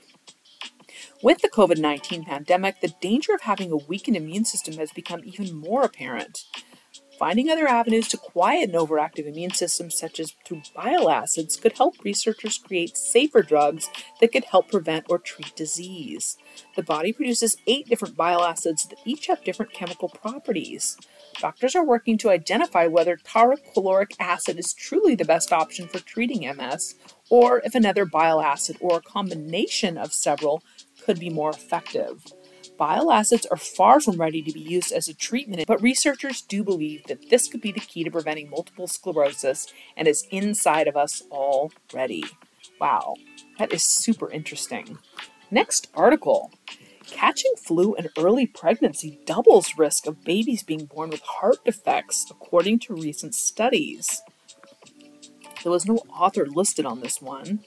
With 1.23 1.41
the 1.41 1.49
COVID 1.49 1.79
19 1.79 2.25
pandemic, 2.25 2.81
the 2.81 2.95
danger 3.01 3.35
of 3.35 3.43
having 3.43 3.73
a 3.73 3.77
weakened 3.77 4.17
immune 4.17 4.45
system 4.45 4.75
has 4.75 4.93
become 4.93 5.23
even 5.25 5.55
more 5.57 5.83
apparent. 5.83 6.45
Finding 7.19 7.49
other 7.49 7.69
avenues 7.69 8.09
to 8.09 8.17
quiet 8.17 8.71
an 8.71 8.77
overactive 8.77 9.27
immune 9.27 9.53
system, 9.53 9.91
such 9.91 10.19
as 10.19 10.35
through 10.45 10.63
bile 10.75 11.09
acids, 11.09 11.57
could 11.57 11.77
help 11.79 12.03
researchers 12.03 12.59
create 12.59 12.97
safer 12.97 13.41
drugs 13.43 13.89
that 14.21 14.33
could 14.33 14.45
help 14.45 14.71
prevent 14.71 15.07
or 15.09 15.19
treat 15.19 15.55
disease. 15.55 16.37
The 16.75 16.83
body 16.83 17.13
produces 17.13 17.57
eight 17.67 17.89
different 17.89 18.17
bile 18.17 18.43
acids 18.43 18.87
that 18.87 18.99
each 19.05 19.29
have 19.29 19.45
different 19.45 19.73
chemical 19.73 20.09
properties. 20.09 20.97
Doctors 21.41 21.77
are 21.77 21.85
working 21.85 22.19
to 22.19 22.31
identify 22.31 22.87
whether 22.87 23.17
taurocholic 23.17 24.15
acid 24.19 24.59
is 24.59 24.73
truly 24.73 25.15
the 25.15 25.25
best 25.25 25.53
option 25.53 25.87
for 25.87 26.01
treating 26.01 26.47
MS, 26.57 26.95
or 27.31 27.63
if 27.65 27.75
another 27.75 28.05
bile 28.05 28.41
acid 28.41 28.77
or 28.81 28.99
a 28.99 29.03
combination 29.03 29.97
of 29.97 30.13
several 30.13 30.63
could 31.05 31.21
be 31.21 31.31
more 31.31 31.51
effective. 31.51 32.25
Bile 32.77 33.13
acids 33.13 33.47
are 33.47 33.57
far 33.57 34.01
from 34.01 34.17
ready 34.17 34.43
to 34.43 34.53
be 34.53 34.61
used 34.61 34.93
as 34.93 35.07
a 35.07 35.15
treatment, 35.15 35.65
but 35.67 35.81
researchers 35.81 36.41
do 36.43 36.65
believe 36.65 37.05
that 37.05 37.31
this 37.31 37.47
could 37.47 37.61
be 37.61 37.71
the 37.71 37.81
key 37.81 38.03
to 38.03 38.11
preventing 38.11 38.51
multiple 38.51 38.89
sclerosis 38.89 39.73
and 39.97 40.09
is 40.09 40.27
inside 40.31 40.89
of 40.89 40.97
us 40.97 41.23
already. 41.31 42.25
Wow, 42.81 43.15
that 43.59 43.73
is 43.73 43.85
super 43.85 44.31
interesting. 44.31 44.99
Next 45.51 45.89
article. 45.95 46.51
Catching 47.07 47.53
flu 47.57 47.95
in 47.95 48.09
early 48.19 48.47
pregnancy 48.47 49.21
doubles 49.25 49.77
risk 49.77 50.07
of 50.07 50.25
babies 50.25 50.63
being 50.63 50.87
born 50.87 51.11
with 51.11 51.21
heart 51.21 51.65
defects, 51.65 52.27
according 52.31 52.81
to 52.81 52.95
recent 52.95 53.35
studies. 53.35 54.23
There 55.63 55.71
was 55.71 55.87
no 55.87 55.99
author 56.11 56.47
listed 56.47 56.87
on 56.87 57.01
this 57.01 57.23
one. 57.23 57.61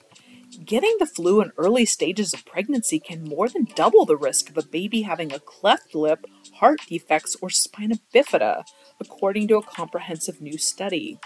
Getting 0.65 0.96
the 0.98 1.06
flu 1.06 1.39
in 1.41 1.52
early 1.58 1.86
stages 1.86 2.34
of 2.34 2.46
pregnancy 2.46 3.00
can 3.00 3.24
more 3.24 3.48
than 3.48 3.67
double 3.76 4.06
the 4.06 4.17
risk 4.17 4.50
of 4.50 4.58
a 4.58 4.65
baby 4.65 5.04
having 5.04 5.32
a 5.32 5.39
cleft 5.39 5.93
lip, 5.93 6.26
heart 6.56 6.80
defects, 6.88 7.36
or 7.41 7.52
spina 7.52 7.96
bifida, 8.13 8.63
according 9.00 9.48
to 9.50 9.58
a 9.58 9.63
comprehensive 9.63 10.41
new 10.41 10.58
study. 10.58 11.20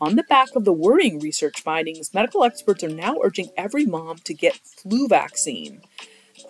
On 0.00 0.16
the 0.16 0.22
back 0.22 0.56
of 0.56 0.64
the 0.64 0.72
worrying 0.72 1.18
research 1.18 1.60
findings, 1.60 2.14
medical 2.14 2.44
experts 2.44 2.82
are 2.82 2.88
now 2.88 3.18
urging 3.22 3.50
every 3.58 3.84
mom 3.84 4.16
to 4.24 4.32
get 4.32 4.56
flu 4.56 5.06
vaccine. 5.06 5.82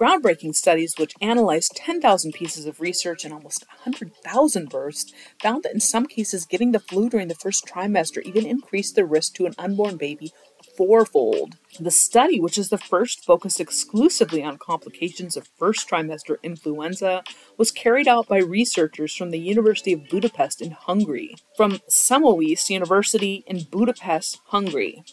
Groundbreaking 0.01 0.55
studies, 0.55 0.95
which 0.97 1.15
analyzed 1.21 1.77
10,000 1.77 2.33
pieces 2.33 2.67
of 2.67 2.81
research 2.81 3.25
and 3.25 3.35
almost 3.35 3.67
100,000 3.85 4.71
births, 4.71 5.13
found 5.43 5.65
that 5.65 5.75
in 5.75 5.81
some 5.81 6.07
cases, 6.07 6.47
getting 6.47 6.73
the 6.73 6.81
flu 6.81 7.11
during 7.11 7.29
the 7.29 7.35
first 7.35 7.67
trimester 7.67 8.23
even 8.23 8.47
increased 8.47 8.95
the 8.95 9.05
risk 9.05 9.35
to 9.35 9.45
an 9.45 9.55
unborn 9.59 9.97
baby 9.97 10.33
fourfold. 10.77 11.57
The 11.81 11.91
study, 11.91 12.41
which 12.41 12.59
is 12.59 12.69
the 12.69 12.79
first 12.79 13.25
focused 13.25 13.61
exclusively 13.61 14.43
on 14.43 14.59
complications 14.59 15.37
of 15.37 15.49
first 15.59 15.89
trimester 15.89 16.37
influenza, 16.43 17.23
was 17.57 17.71
carried 17.71 18.09
out 18.09 18.29
by 18.29 18.39
researchers 18.39 19.15
from 19.15 19.31
the 19.31 19.39
University 19.39 19.93
of 19.93 20.09
Budapest 20.09 20.61
in 20.61 20.73
Hungary, 20.73 21.37
from 21.57 21.81
Semmelweis 21.91 22.69
University 22.69 23.45
in 23.47 23.63
Budapest, 23.71 24.41
Hungary. 24.47 25.05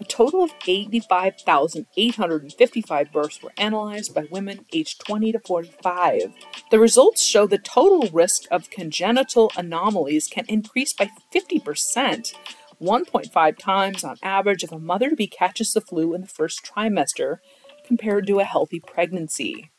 A 0.00 0.04
total 0.04 0.44
of 0.44 0.52
85,855 0.66 3.12
births 3.12 3.42
were 3.42 3.52
analyzed 3.58 4.14
by 4.14 4.26
women 4.30 4.64
aged 4.72 5.04
20 5.04 5.32
to 5.32 5.40
45. 5.40 6.32
The 6.70 6.78
results 6.78 7.22
show 7.22 7.46
the 7.46 7.58
total 7.58 8.08
risk 8.12 8.44
of 8.50 8.70
congenital 8.70 9.52
anomalies 9.56 10.28
can 10.28 10.46
increase 10.46 10.92
by 10.92 11.10
50%, 11.34 12.32
1.5 12.80 13.58
times 13.58 14.04
on 14.04 14.16
average 14.22 14.62
if 14.62 14.72
a 14.72 14.78
mother 14.78 15.10
to 15.10 15.16
be 15.16 15.26
catches 15.26 15.72
the 15.72 15.80
flu 15.80 16.14
in 16.14 16.20
the 16.20 16.26
first 16.26 16.64
trimester 16.64 17.38
compared 17.84 18.26
to 18.26 18.38
a 18.38 18.44
healthy 18.44 18.80
pregnancy. 18.80 19.70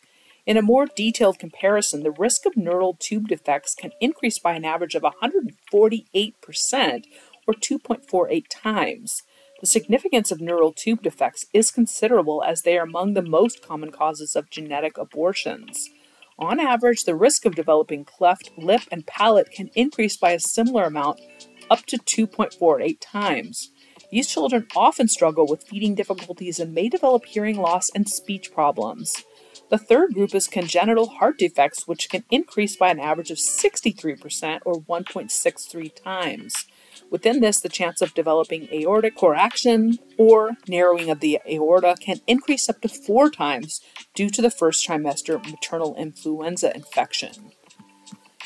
In 0.45 0.57
a 0.57 0.62
more 0.62 0.88
detailed 0.88 1.38
comparison, 1.38 2.03
the 2.03 2.12
risk 2.12 2.45
of 2.45 2.57
neural 2.57 2.97
tube 2.99 3.27
defects 3.27 3.75
can 3.75 3.91
increase 4.01 4.39
by 4.39 4.53
an 4.53 4.65
average 4.65 4.95
of 4.95 5.03
148% 5.03 7.03
or 7.47 7.53
2.48 7.53 8.45
times. 8.49 9.23
The 9.62 9.67
significance 9.67 10.31
of 10.31 10.41
neural 10.41 10.73
tube 10.73 11.03
defects 11.03 11.45
is 11.53 11.69
considerable 11.69 12.43
as 12.43 12.62
they 12.62 12.77
are 12.77 12.83
among 12.83 13.13
the 13.13 13.21
most 13.21 13.62
common 13.62 13.91
causes 13.91 14.35
of 14.35 14.49
genetic 14.49 14.97
abortions. 14.97 15.89
On 16.39 16.59
average, 16.59 17.03
the 17.03 17.15
risk 17.15 17.45
of 17.45 17.55
developing 17.55 18.05
cleft 18.05 18.51
lip 18.57 18.83
and 18.89 19.05
palate 19.05 19.51
can 19.51 19.69
increase 19.75 20.15
by 20.15 20.31
a 20.31 20.39
similar 20.39 20.85
amount 20.85 21.19
up 21.69 21.86
to 21.88 21.97
2.48 21.97 22.97
times. 22.99 23.71
These 24.12 24.27
children 24.27 24.67
often 24.75 25.08
struggle 25.08 25.45
with 25.45 25.67
feeding 25.67 25.95
difficulties 25.95 26.60
and 26.60 26.73
may 26.73 26.89
develop 26.89 27.25
hearing 27.25 27.58
loss 27.58 27.89
and 27.93 28.10
speech 28.10 28.51
problems. 28.51 29.23
The 29.69 29.77
third 29.77 30.15
group 30.15 30.34
is 30.34 30.47
congenital 30.47 31.10
heart 31.10 31.38
defects, 31.38 31.88
which 31.88 32.10
can 32.10 32.23
increase 32.32 32.75
by 32.75 32.89
an 32.89 32.99
average 32.99 33.29
of 33.29 33.38
63% 33.38 34.62
or 34.65 34.82
1.63 34.82 36.03
times. 36.03 36.65
Within 37.12 37.39
this, 37.39 37.60
the 37.60 37.69
chance 37.69 38.01
of 38.01 38.15
developing 38.15 38.67
aortic 38.71 39.15
coarctation 39.15 39.99
or 40.17 40.51
narrowing 40.67 41.12
of 41.12 41.19
the 41.19 41.39
aorta 41.47 41.95
can 41.99 42.21
increase 42.25 42.67
up 42.67 42.82
to 42.82 42.89
four 42.89 43.29
times 43.29 43.82
due 44.15 44.29
to 44.29 44.41
the 44.41 44.51
first 44.51 44.88
trimester 44.88 45.43
maternal 45.45 45.95
influenza 45.95 46.75
infection. 46.75 47.51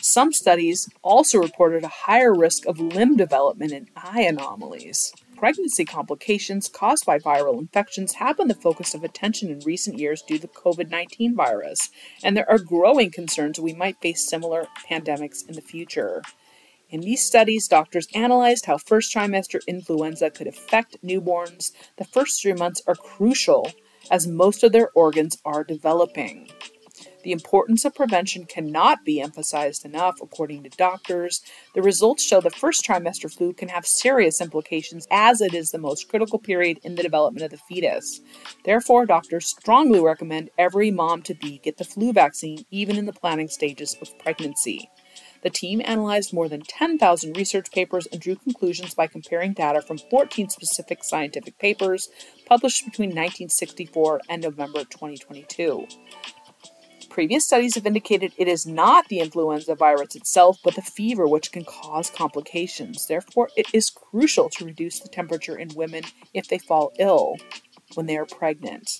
Some 0.06 0.34
studies 0.34 0.90
also 1.02 1.38
reported 1.38 1.86
a 1.86 1.88
higher 1.88 2.34
risk 2.34 2.66
of 2.66 2.78
limb 2.78 3.16
development 3.16 3.72
and 3.72 3.88
eye 3.96 4.24
anomalies. 4.24 5.14
Pregnancy 5.38 5.86
complications 5.86 6.68
caused 6.68 7.06
by 7.06 7.20
viral 7.20 7.58
infections 7.58 8.16
have 8.16 8.36
been 8.36 8.50
the 8.50 8.54
focus 8.54 8.94
of 8.94 9.06
attention 9.06 9.50
in 9.50 9.62
recent 9.62 9.98
years 9.98 10.22
due 10.22 10.36
to 10.36 10.42
the 10.42 10.48
COVID 10.50 10.90
19 10.90 11.38
virus, 11.38 11.90
and 12.22 12.36
there 12.36 12.50
are 12.52 12.60
growing 12.60 13.12
concerns 13.12 13.62
we 13.62 13.72
might 13.72 14.02
face 14.02 14.28
similar 14.28 14.68
pandemics 14.90 15.48
in 15.48 15.56
the 15.56 15.62
future. 15.62 16.22
In 16.90 17.00
these 17.00 17.24
studies, 17.24 17.70
doctors 17.70 18.10
analyzed 18.14 18.66
how 18.66 18.78
first 18.80 19.16
trimester 19.16 19.66
influenza 19.68 20.30
could 20.30 20.48
affect 20.48 21.02
newborns. 21.02 21.72
The 21.96 22.04
first 22.04 22.42
three 22.42 22.52
months 22.52 22.82
are 22.86 22.96
crucial 22.96 23.72
as 24.12 24.28
most 24.28 24.66
of 24.66 24.74
their 24.74 24.90
organs 24.96 25.38
are 25.46 25.64
developing. 25.64 26.50
The 27.24 27.32
importance 27.32 27.86
of 27.86 27.96
prevention 27.96 28.46
cannot 28.46 29.06
be 29.06 29.22
emphasized 29.22 29.86
enough, 29.86 30.20
according 30.22 30.64
to 30.64 30.70
doctors. 30.70 31.42
The 31.74 31.82
results 31.82 32.24
show 32.24 32.42
the 32.42 32.50
first 32.50 32.86
trimester 32.86 33.34
flu 33.34 33.54
can 33.54 33.70
have 33.70 33.86
serious 33.86 34.42
implications 34.42 35.08
as 35.10 35.40
it 35.40 35.54
is 35.54 35.72
the 35.72 35.78
most 35.78 36.10
critical 36.10 36.38
period 36.38 36.80
in 36.84 36.96
the 36.96 37.04
development 37.04 37.46
of 37.46 37.52
the 37.52 37.58
fetus. 37.58 38.20
Therefore, 38.66 39.06
doctors 39.06 39.48
strongly 39.48 40.02
recommend 40.02 40.50
every 40.58 40.92
mom 40.92 41.22
to 41.24 41.34
be 41.34 41.60
get 41.60 41.78
the 41.78 41.86
flu 41.86 42.12
vaccine 42.12 42.66
even 42.72 42.98
in 42.98 43.06
the 43.06 43.14
planning 43.14 43.48
stages 43.48 43.96
of 44.02 44.18
pregnancy. 44.20 44.90
The 45.44 45.50
team 45.50 45.82
analyzed 45.84 46.34
more 46.34 46.50
than 46.50 46.62
10,000 46.62 47.38
research 47.38 47.72
papers 47.72 48.08
and 48.08 48.20
drew 48.20 48.36
conclusions 48.36 48.96
by 48.96 49.08
comparing 49.08 49.54
data 49.54 49.82
from 49.82 49.98
14 49.98 50.50
specific 50.50 51.04
scientific 51.04 51.60
papers 51.60 52.10
published 52.46 52.86
between 52.86 53.10
1964 53.10 54.22
and 54.30 54.42
November 54.42 54.80
2022. 54.86 55.86
Previous 57.14 57.46
studies 57.46 57.76
have 57.76 57.86
indicated 57.86 58.34
it 58.38 58.48
is 58.48 58.66
not 58.66 59.08
the 59.08 59.20
influenza 59.20 59.76
virus 59.76 60.16
itself, 60.16 60.58
but 60.64 60.74
the 60.74 60.82
fever 60.82 61.28
which 61.28 61.52
can 61.52 61.64
cause 61.64 62.10
complications. 62.10 63.06
Therefore, 63.06 63.50
it 63.56 63.68
is 63.72 63.92
crucial 63.92 64.50
to 64.50 64.66
reduce 64.66 65.00
the 65.00 65.10
temperature 65.10 65.56
in 65.56 65.70
women 65.76 66.06
if 66.34 66.48
they 66.48 66.58
fall 66.58 66.92
ill 66.98 67.36
when 67.94 68.08
they 68.08 68.18
are 68.18 68.26
pregnant. 68.26 68.98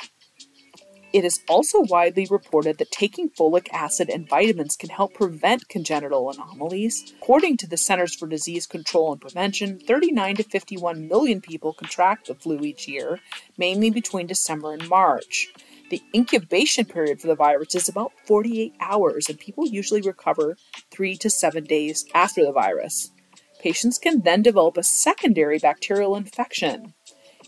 It 1.12 1.26
is 1.26 1.42
also 1.50 1.82
widely 1.82 2.28
reported 2.30 2.78
that 2.78 2.92
taking 2.92 3.32
folic 3.32 3.68
acid 3.74 4.12
and 4.12 4.30
vitamins 4.30 4.76
can 4.76 4.90
help 4.90 5.16
prevent 5.16 5.68
congenital 5.68 6.30
anomalies. 6.30 7.16
According 7.20 7.58
to 7.58 7.68
the 7.68 7.78
Centers 7.78 8.14
for 8.14 8.28
Disease 8.28 8.68
Control 8.68 9.14
and 9.14 9.22
Prevention, 9.22 9.80
39 9.80 10.36
to 10.36 10.44
51 10.44 11.08
million 11.08 11.42
people 11.42 11.74
contract 11.74 12.28
the 12.28 12.36
flu 12.36 12.60
each 12.60 12.88
year, 12.88 13.20
mainly 13.58 13.90
between 13.90 14.28
December 14.28 14.72
and 14.72 14.88
March. 14.88 15.52
The 15.94 16.02
incubation 16.16 16.86
period 16.86 17.22
for 17.22 17.28
the 17.28 17.36
virus 17.36 17.76
is 17.76 17.88
about 17.88 18.14
48 18.26 18.74
hours, 18.80 19.30
and 19.30 19.38
people 19.38 19.68
usually 19.68 20.02
recover 20.02 20.58
three 20.90 21.16
to 21.18 21.30
seven 21.30 21.66
days 21.66 22.04
after 22.16 22.44
the 22.44 22.52
virus. 22.52 23.12
Patients 23.60 24.00
can 24.00 24.22
then 24.22 24.42
develop 24.42 24.76
a 24.76 24.82
secondary 24.82 25.60
bacterial 25.60 26.16
infection. 26.16 26.96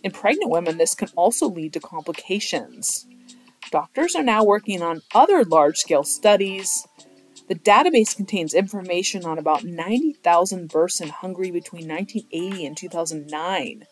In 0.04 0.12
pregnant 0.12 0.52
women, 0.52 0.78
this 0.78 0.94
can 0.94 1.10
also 1.16 1.48
lead 1.48 1.74
to 1.74 1.80
complications. 1.80 3.08
Doctors 3.72 4.14
are 4.14 4.22
now 4.22 4.44
working 4.44 4.84
on 4.84 5.02
other 5.16 5.44
large 5.44 5.78
scale 5.78 6.04
studies. 6.04 6.86
The 7.48 7.56
database 7.56 8.16
contains 8.16 8.54
information 8.54 9.26
on 9.26 9.40
about 9.40 9.64
90,000 9.64 10.70
births 10.70 11.02
in 11.02 11.10
Hungary 11.10 11.50
between 11.50 11.88
1980 11.88 12.66
and 12.68 12.78
2009. 12.78 13.86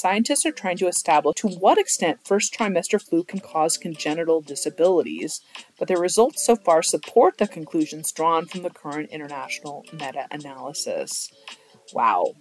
Scientists 0.00 0.46
are 0.46 0.52
trying 0.52 0.76
to 0.76 0.86
establish 0.86 1.34
to 1.34 1.48
what 1.48 1.76
extent 1.76 2.20
first 2.24 2.54
trimester 2.54 3.02
flu 3.02 3.24
can 3.24 3.40
cause 3.40 3.76
congenital 3.76 4.40
disabilities, 4.40 5.40
but 5.76 5.88
their 5.88 5.98
results 5.98 6.46
so 6.46 6.54
far 6.54 6.84
support 6.84 7.36
the 7.38 7.48
conclusions 7.48 8.12
drawn 8.12 8.46
from 8.46 8.62
the 8.62 8.70
current 8.70 9.10
international 9.10 9.84
meta 9.92 10.28
analysis. 10.30 11.32
Wow, 11.92 12.34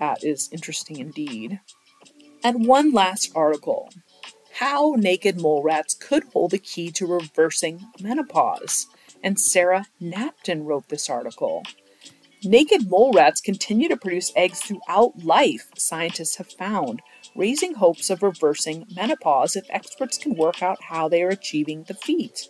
that 0.00 0.24
is 0.24 0.48
interesting 0.50 0.98
indeed. 0.98 1.60
And 2.42 2.66
one 2.66 2.90
last 2.90 3.30
article 3.36 3.88
How 4.54 4.96
Naked 4.96 5.40
Mole 5.40 5.62
Rats 5.62 5.94
Could 5.94 6.24
Hold 6.32 6.50
the 6.50 6.58
Key 6.58 6.90
to 6.90 7.06
Reversing 7.06 7.86
Menopause. 8.00 8.88
And 9.22 9.38
Sarah 9.38 9.86
Knapton 10.00 10.64
wrote 10.64 10.88
this 10.88 11.08
article. 11.08 11.62
Naked 12.44 12.90
mole 12.90 13.12
rats 13.12 13.40
continue 13.40 13.88
to 13.88 13.96
produce 13.96 14.32
eggs 14.34 14.58
throughout 14.58 15.24
life, 15.24 15.68
scientists 15.78 16.36
have 16.36 16.50
found, 16.50 17.00
raising 17.36 17.74
hopes 17.74 18.10
of 18.10 18.20
reversing 18.20 18.84
menopause 18.96 19.54
if 19.54 19.64
experts 19.70 20.18
can 20.18 20.34
work 20.34 20.60
out 20.60 20.82
how 20.82 21.08
they 21.08 21.22
are 21.22 21.28
achieving 21.28 21.84
the 21.84 21.94
feat. 21.94 22.48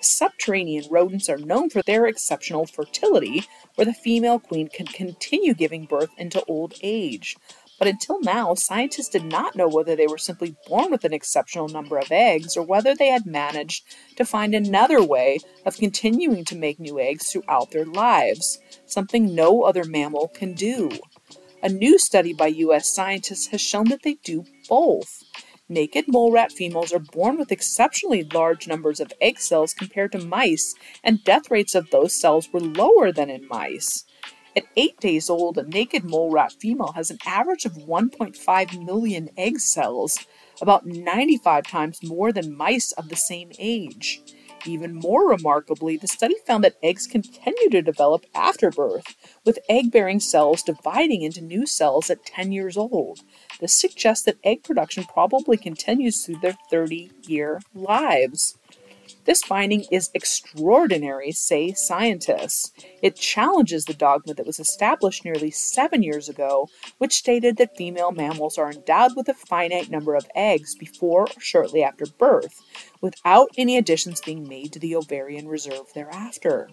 Subterranean 0.00 0.84
rodents 0.88 1.28
are 1.28 1.38
known 1.38 1.68
for 1.68 1.82
their 1.82 2.06
exceptional 2.06 2.64
fertility, 2.64 3.42
where 3.74 3.86
the 3.86 3.92
female 3.92 4.38
queen 4.38 4.68
can 4.68 4.86
continue 4.86 5.52
giving 5.52 5.86
birth 5.86 6.10
into 6.16 6.44
old 6.44 6.74
age. 6.82 7.36
But 7.78 7.88
until 7.88 8.20
now, 8.20 8.54
scientists 8.54 9.08
did 9.08 9.24
not 9.24 9.56
know 9.56 9.68
whether 9.68 9.96
they 9.96 10.06
were 10.06 10.18
simply 10.18 10.56
born 10.66 10.90
with 10.90 11.04
an 11.04 11.12
exceptional 11.12 11.68
number 11.68 11.98
of 11.98 12.12
eggs 12.12 12.56
or 12.56 12.62
whether 12.62 12.94
they 12.94 13.08
had 13.08 13.26
managed 13.26 13.84
to 14.16 14.24
find 14.24 14.54
another 14.54 15.02
way 15.02 15.38
of 15.66 15.76
continuing 15.76 16.44
to 16.44 16.56
make 16.56 16.78
new 16.78 17.00
eggs 17.00 17.30
throughout 17.30 17.72
their 17.72 17.84
lives, 17.84 18.58
something 18.86 19.34
no 19.34 19.62
other 19.62 19.84
mammal 19.84 20.28
can 20.28 20.54
do. 20.54 20.90
A 21.62 21.68
new 21.68 21.98
study 21.98 22.32
by 22.32 22.48
U.S. 22.48 22.94
scientists 22.94 23.48
has 23.48 23.60
shown 23.60 23.88
that 23.88 24.02
they 24.02 24.14
do 24.22 24.44
both. 24.68 25.24
Naked 25.68 26.04
mole 26.08 26.30
rat 26.30 26.52
females 26.52 26.92
are 26.92 26.98
born 26.98 27.38
with 27.38 27.50
exceptionally 27.50 28.22
large 28.22 28.68
numbers 28.68 29.00
of 29.00 29.14
egg 29.20 29.40
cells 29.40 29.72
compared 29.72 30.12
to 30.12 30.18
mice, 30.18 30.74
and 31.02 31.24
death 31.24 31.50
rates 31.50 31.74
of 31.74 31.90
those 31.90 32.14
cells 32.14 32.52
were 32.52 32.60
lower 32.60 33.10
than 33.10 33.30
in 33.30 33.48
mice. 33.48 34.04
At 34.56 34.66
eight 34.76 35.00
days 35.00 35.28
old, 35.28 35.58
a 35.58 35.64
naked 35.64 36.04
mole 36.04 36.30
rat 36.30 36.52
female 36.52 36.92
has 36.92 37.10
an 37.10 37.18
average 37.26 37.64
of 37.64 37.72
1.5 37.72 38.84
million 38.84 39.28
egg 39.36 39.58
cells, 39.58 40.18
about 40.62 40.86
95 40.86 41.66
times 41.66 42.02
more 42.04 42.30
than 42.30 42.56
mice 42.56 42.92
of 42.92 43.08
the 43.08 43.16
same 43.16 43.50
age. 43.58 44.20
Even 44.64 44.94
more 44.94 45.28
remarkably, 45.28 45.96
the 45.96 46.06
study 46.06 46.36
found 46.46 46.62
that 46.62 46.76
eggs 46.82 47.06
continue 47.08 47.68
to 47.68 47.82
develop 47.82 48.24
after 48.34 48.70
birth, 48.70 49.16
with 49.44 49.58
egg 49.68 49.90
bearing 49.90 50.20
cells 50.20 50.62
dividing 50.62 51.22
into 51.22 51.40
new 51.40 51.66
cells 51.66 52.08
at 52.08 52.24
10 52.24 52.52
years 52.52 52.76
old. 52.76 53.20
This 53.60 53.74
suggests 53.74 54.24
that 54.24 54.38
egg 54.44 54.62
production 54.62 55.04
probably 55.04 55.56
continues 55.56 56.24
through 56.24 56.38
their 56.38 56.56
30 56.70 57.10
year 57.26 57.60
lives. 57.74 58.56
This 59.24 59.42
finding 59.42 59.84
is 59.90 60.10
extraordinary, 60.12 61.32
say 61.32 61.72
scientists. 61.72 62.72
It 63.02 63.16
challenges 63.16 63.84
the 63.84 63.94
dogma 63.94 64.34
that 64.34 64.46
was 64.46 64.60
established 64.60 65.24
nearly 65.24 65.50
seven 65.50 66.02
years 66.02 66.28
ago, 66.28 66.68
which 66.98 67.14
stated 67.14 67.56
that 67.56 67.76
female 67.76 68.12
mammals 68.12 68.58
are 68.58 68.70
endowed 68.70 69.16
with 69.16 69.28
a 69.28 69.34
finite 69.34 69.90
number 69.90 70.14
of 70.14 70.26
eggs 70.34 70.74
before 70.74 71.22
or 71.22 71.40
shortly 71.40 71.82
after 71.82 72.06
birth, 72.06 72.60
without 73.00 73.48
any 73.56 73.78
additions 73.78 74.20
being 74.20 74.46
made 74.46 74.72
to 74.72 74.78
the 74.78 74.94
ovarian 74.94 75.48
reserve 75.48 75.92
thereafter. 75.94 76.68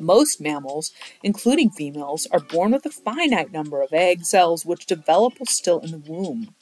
Most 0.00 0.40
mammals, 0.40 0.92
including 1.22 1.70
females, 1.70 2.28
are 2.30 2.40
born 2.40 2.72
with 2.72 2.86
a 2.86 2.90
finite 2.90 3.52
number 3.52 3.82
of 3.82 3.92
egg 3.92 4.24
cells 4.24 4.64
which 4.64 4.86
develop 4.86 5.38
while 5.38 5.46
still 5.46 5.80
in 5.80 5.90
the 5.90 5.98
womb. 5.98 6.54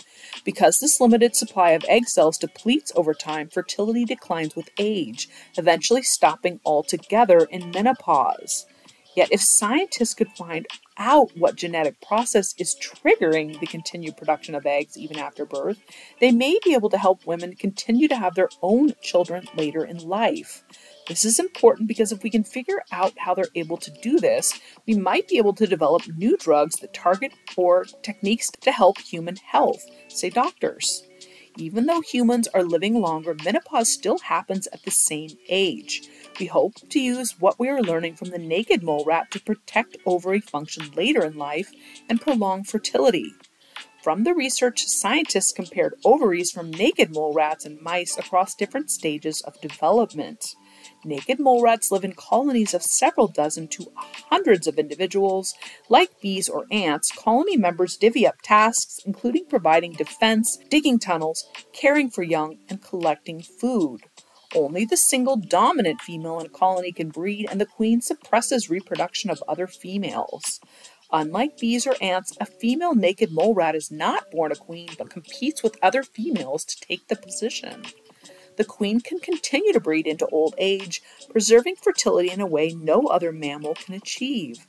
Because 0.44 0.78
this 0.78 1.00
limited 1.00 1.34
supply 1.34 1.70
of 1.70 1.84
egg 1.88 2.08
cells 2.08 2.38
depletes 2.38 2.92
over 2.94 3.14
time, 3.14 3.48
fertility 3.48 4.04
declines 4.04 4.54
with 4.54 4.70
age, 4.78 5.28
eventually 5.56 6.02
stopping 6.02 6.60
altogether 6.64 7.46
in 7.50 7.70
menopause. 7.70 8.66
Yet, 9.16 9.32
if 9.32 9.40
scientists 9.40 10.12
could 10.12 10.28
find 10.32 10.66
out 10.98 11.30
what 11.36 11.56
genetic 11.56 12.02
process 12.02 12.54
is 12.58 12.76
triggering 12.76 13.58
the 13.58 13.66
continued 13.66 14.18
production 14.18 14.54
of 14.54 14.66
eggs 14.66 14.98
even 14.98 15.18
after 15.18 15.46
birth, 15.46 15.78
they 16.20 16.30
may 16.30 16.58
be 16.62 16.74
able 16.74 16.90
to 16.90 16.98
help 16.98 17.26
women 17.26 17.56
continue 17.56 18.08
to 18.08 18.16
have 18.16 18.34
their 18.34 18.50
own 18.60 18.92
children 19.00 19.48
later 19.56 19.82
in 19.84 20.06
life. 20.06 20.64
This 21.06 21.24
is 21.24 21.38
important 21.38 21.86
because 21.86 22.10
if 22.10 22.24
we 22.24 22.30
can 22.30 22.42
figure 22.42 22.82
out 22.90 23.12
how 23.16 23.32
they're 23.32 23.46
able 23.54 23.76
to 23.76 23.92
do 24.02 24.18
this, 24.18 24.60
we 24.86 24.94
might 24.94 25.28
be 25.28 25.38
able 25.38 25.54
to 25.54 25.66
develop 25.66 26.02
new 26.08 26.36
drugs 26.36 26.76
that 26.80 26.92
target 26.92 27.32
or 27.56 27.84
techniques 28.02 28.50
to 28.50 28.72
help 28.72 28.98
human 28.98 29.36
health, 29.36 29.84
say 30.08 30.30
doctors. 30.30 31.04
Even 31.56 31.86
though 31.86 32.00
humans 32.00 32.48
are 32.48 32.64
living 32.64 33.00
longer, 33.00 33.36
menopause 33.44 33.88
still 33.88 34.18
happens 34.18 34.66
at 34.72 34.82
the 34.82 34.90
same 34.90 35.30
age. 35.48 36.08
We 36.40 36.46
hope 36.46 36.74
to 36.90 37.00
use 37.00 37.40
what 37.40 37.58
we 37.58 37.68
are 37.68 37.80
learning 37.80 38.16
from 38.16 38.30
the 38.30 38.38
naked 38.38 38.82
mole 38.82 39.04
rat 39.06 39.30
to 39.30 39.40
protect 39.40 39.96
ovary 40.04 40.40
function 40.40 40.90
later 40.90 41.24
in 41.24 41.38
life 41.38 41.70
and 42.10 42.20
prolong 42.20 42.64
fertility. 42.64 43.32
From 44.02 44.24
the 44.24 44.34
research, 44.34 44.86
scientists 44.86 45.52
compared 45.52 45.94
ovaries 46.04 46.50
from 46.50 46.70
naked 46.70 47.14
mole 47.14 47.32
rats 47.32 47.64
and 47.64 47.80
mice 47.80 48.18
across 48.18 48.54
different 48.54 48.90
stages 48.90 49.40
of 49.40 49.60
development. 49.60 50.56
Naked 51.06 51.38
mole 51.38 51.62
rats 51.62 51.92
live 51.92 52.02
in 52.02 52.14
colonies 52.14 52.74
of 52.74 52.82
several 52.82 53.28
dozen 53.28 53.68
to 53.68 53.92
hundreds 54.28 54.66
of 54.66 54.76
individuals. 54.76 55.54
Like 55.88 56.20
bees 56.20 56.48
or 56.48 56.66
ants, 56.72 57.12
colony 57.12 57.56
members 57.56 57.96
divvy 57.96 58.26
up 58.26 58.42
tasks, 58.42 58.98
including 59.06 59.46
providing 59.46 59.92
defense, 59.92 60.58
digging 60.68 60.98
tunnels, 60.98 61.48
caring 61.72 62.10
for 62.10 62.24
young, 62.24 62.58
and 62.68 62.82
collecting 62.82 63.40
food. 63.40 64.00
Only 64.52 64.84
the 64.84 64.96
single 64.96 65.36
dominant 65.36 66.00
female 66.00 66.40
in 66.40 66.46
a 66.46 66.48
colony 66.48 66.90
can 66.90 67.10
breed, 67.10 67.46
and 67.48 67.60
the 67.60 67.66
queen 67.66 68.00
suppresses 68.00 68.68
reproduction 68.68 69.30
of 69.30 69.44
other 69.46 69.68
females. 69.68 70.58
Unlike 71.12 71.58
bees 71.58 71.86
or 71.86 71.94
ants, 72.00 72.36
a 72.40 72.46
female 72.46 72.96
naked 72.96 73.30
mole 73.30 73.54
rat 73.54 73.76
is 73.76 73.92
not 73.92 74.32
born 74.32 74.50
a 74.50 74.56
queen 74.56 74.88
but 74.98 75.10
competes 75.10 75.62
with 75.62 75.78
other 75.80 76.02
females 76.02 76.64
to 76.64 76.80
take 76.80 77.06
the 77.06 77.14
position 77.14 77.84
the 78.56 78.64
queen 78.64 79.00
can 79.00 79.18
continue 79.18 79.72
to 79.72 79.80
breed 79.80 80.06
into 80.06 80.26
old 80.26 80.54
age, 80.58 81.02
preserving 81.30 81.76
fertility 81.76 82.30
in 82.30 82.40
a 82.40 82.46
way 82.46 82.70
no 82.70 83.06
other 83.06 83.32
mammal 83.32 83.74
can 83.74 83.94
achieve. 83.94 84.66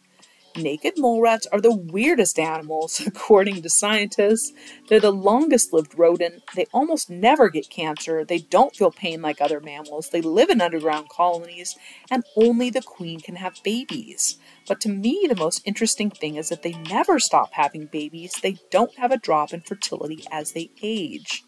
Naked 0.58 0.97
mole 0.97 1.21
rats 1.21 1.45
are 1.52 1.62
the 1.62 1.76
weirdest 1.76 2.39
animals, 2.39 3.00
according 3.06 3.62
to 3.62 3.69
scientists. 3.69 4.52
They're 4.88 5.00
the 5.00 5.12
longest 5.12 5.71
lived 5.71 5.97
rodent. 5.97 6.41
They 6.56 6.65
almost 6.73 7.12
never 7.12 7.50
get 7.50 7.69
cancer. 7.69 8.26
They 8.26 8.39
don't 8.39 8.76
feel 8.76 8.89
pain 8.89 9.21
like 9.21 9.39
other 9.39 9.60
mammals. 9.60 10.10
They 10.10 10.21
live 10.21 10.50
in 10.50 10.60
underground 10.60 11.10
colonies, 11.10 11.78
and 12.10 12.23
only 12.36 12.71
the 12.71 12.82
queen 12.82 13.19
can 13.19 13.36
have 13.36 13.62
babies. 13.63 14.39
But 14.67 14.82
to 14.82 14.89
me, 14.89 15.28
the 15.30 15.36
most 15.36 15.62
interesting 15.63 16.10
thing 16.10 16.38
is 16.38 16.50
that 16.50 16.63
they 16.63 16.73
never 16.89 17.19
stop 17.19 17.54
having 17.54 17.86
babies. 17.86 18.34
They 18.41 18.58
don't 18.71 18.97
have 18.97 19.12
a 19.12 19.17
drop 19.17 19.54
in 19.54 19.62
fertility 19.62 20.23
as 20.32 20.54
they 20.54 20.71
age. 20.82 21.43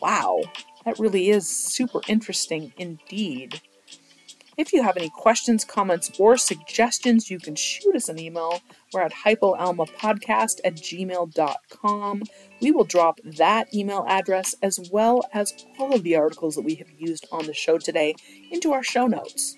Wow, 0.00 0.40
that 0.84 0.98
really 0.98 1.30
is 1.30 1.48
super 1.48 2.00
interesting 2.08 2.72
indeed. 2.76 3.60
If 4.56 4.72
you 4.72 4.84
have 4.84 4.96
any 4.96 5.10
questions, 5.10 5.64
comments, 5.64 6.12
or 6.18 6.36
suggestions, 6.36 7.28
you 7.28 7.40
can 7.40 7.56
shoot 7.56 7.96
us 7.96 8.08
an 8.08 8.20
email. 8.20 8.60
We're 8.92 9.02
at 9.02 9.12
hypoalmapodcast 9.12 10.60
at 10.64 10.76
gmail.com. 10.76 12.22
We 12.60 12.70
will 12.70 12.84
drop 12.84 13.18
that 13.24 13.74
email 13.74 14.04
address 14.08 14.54
as 14.62 14.88
well 14.92 15.22
as 15.32 15.52
all 15.78 15.92
of 15.92 16.04
the 16.04 16.14
articles 16.14 16.54
that 16.54 16.64
we 16.64 16.76
have 16.76 16.90
used 16.96 17.26
on 17.32 17.46
the 17.46 17.54
show 17.54 17.78
today 17.78 18.14
into 18.52 18.72
our 18.72 18.84
show 18.84 19.08
notes. 19.08 19.56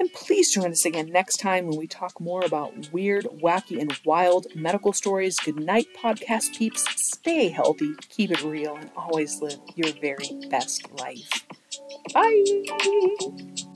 And 0.00 0.12
please 0.12 0.52
join 0.52 0.72
us 0.72 0.84
again 0.84 1.10
next 1.10 1.36
time 1.36 1.66
when 1.66 1.78
we 1.78 1.86
talk 1.86 2.20
more 2.20 2.44
about 2.44 2.92
weird, 2.92 3.24
wacky, 3.26 3.80
and 3.80 3.96
wild 4.04 4.46
medical 4.54 4.92
stories. 4.92 5.38
Good 5.38 5.56
night, 5.58 5.86
podcast 5.96 6.56
peeps. 6.58 6.84
Stay 6.96 7.48
healthy, 7.48 7.94
keep 8.08 8.30
it 8.30 8.42
real, 8.42 8.76
and 8.76 8.90
always 8.96 9.40
live 9.40 9.60
your 9.76 9.92
very 10.00 10.30
best 10.50 10.90
life. 10.92 11.46
Bye. 12.12 13.73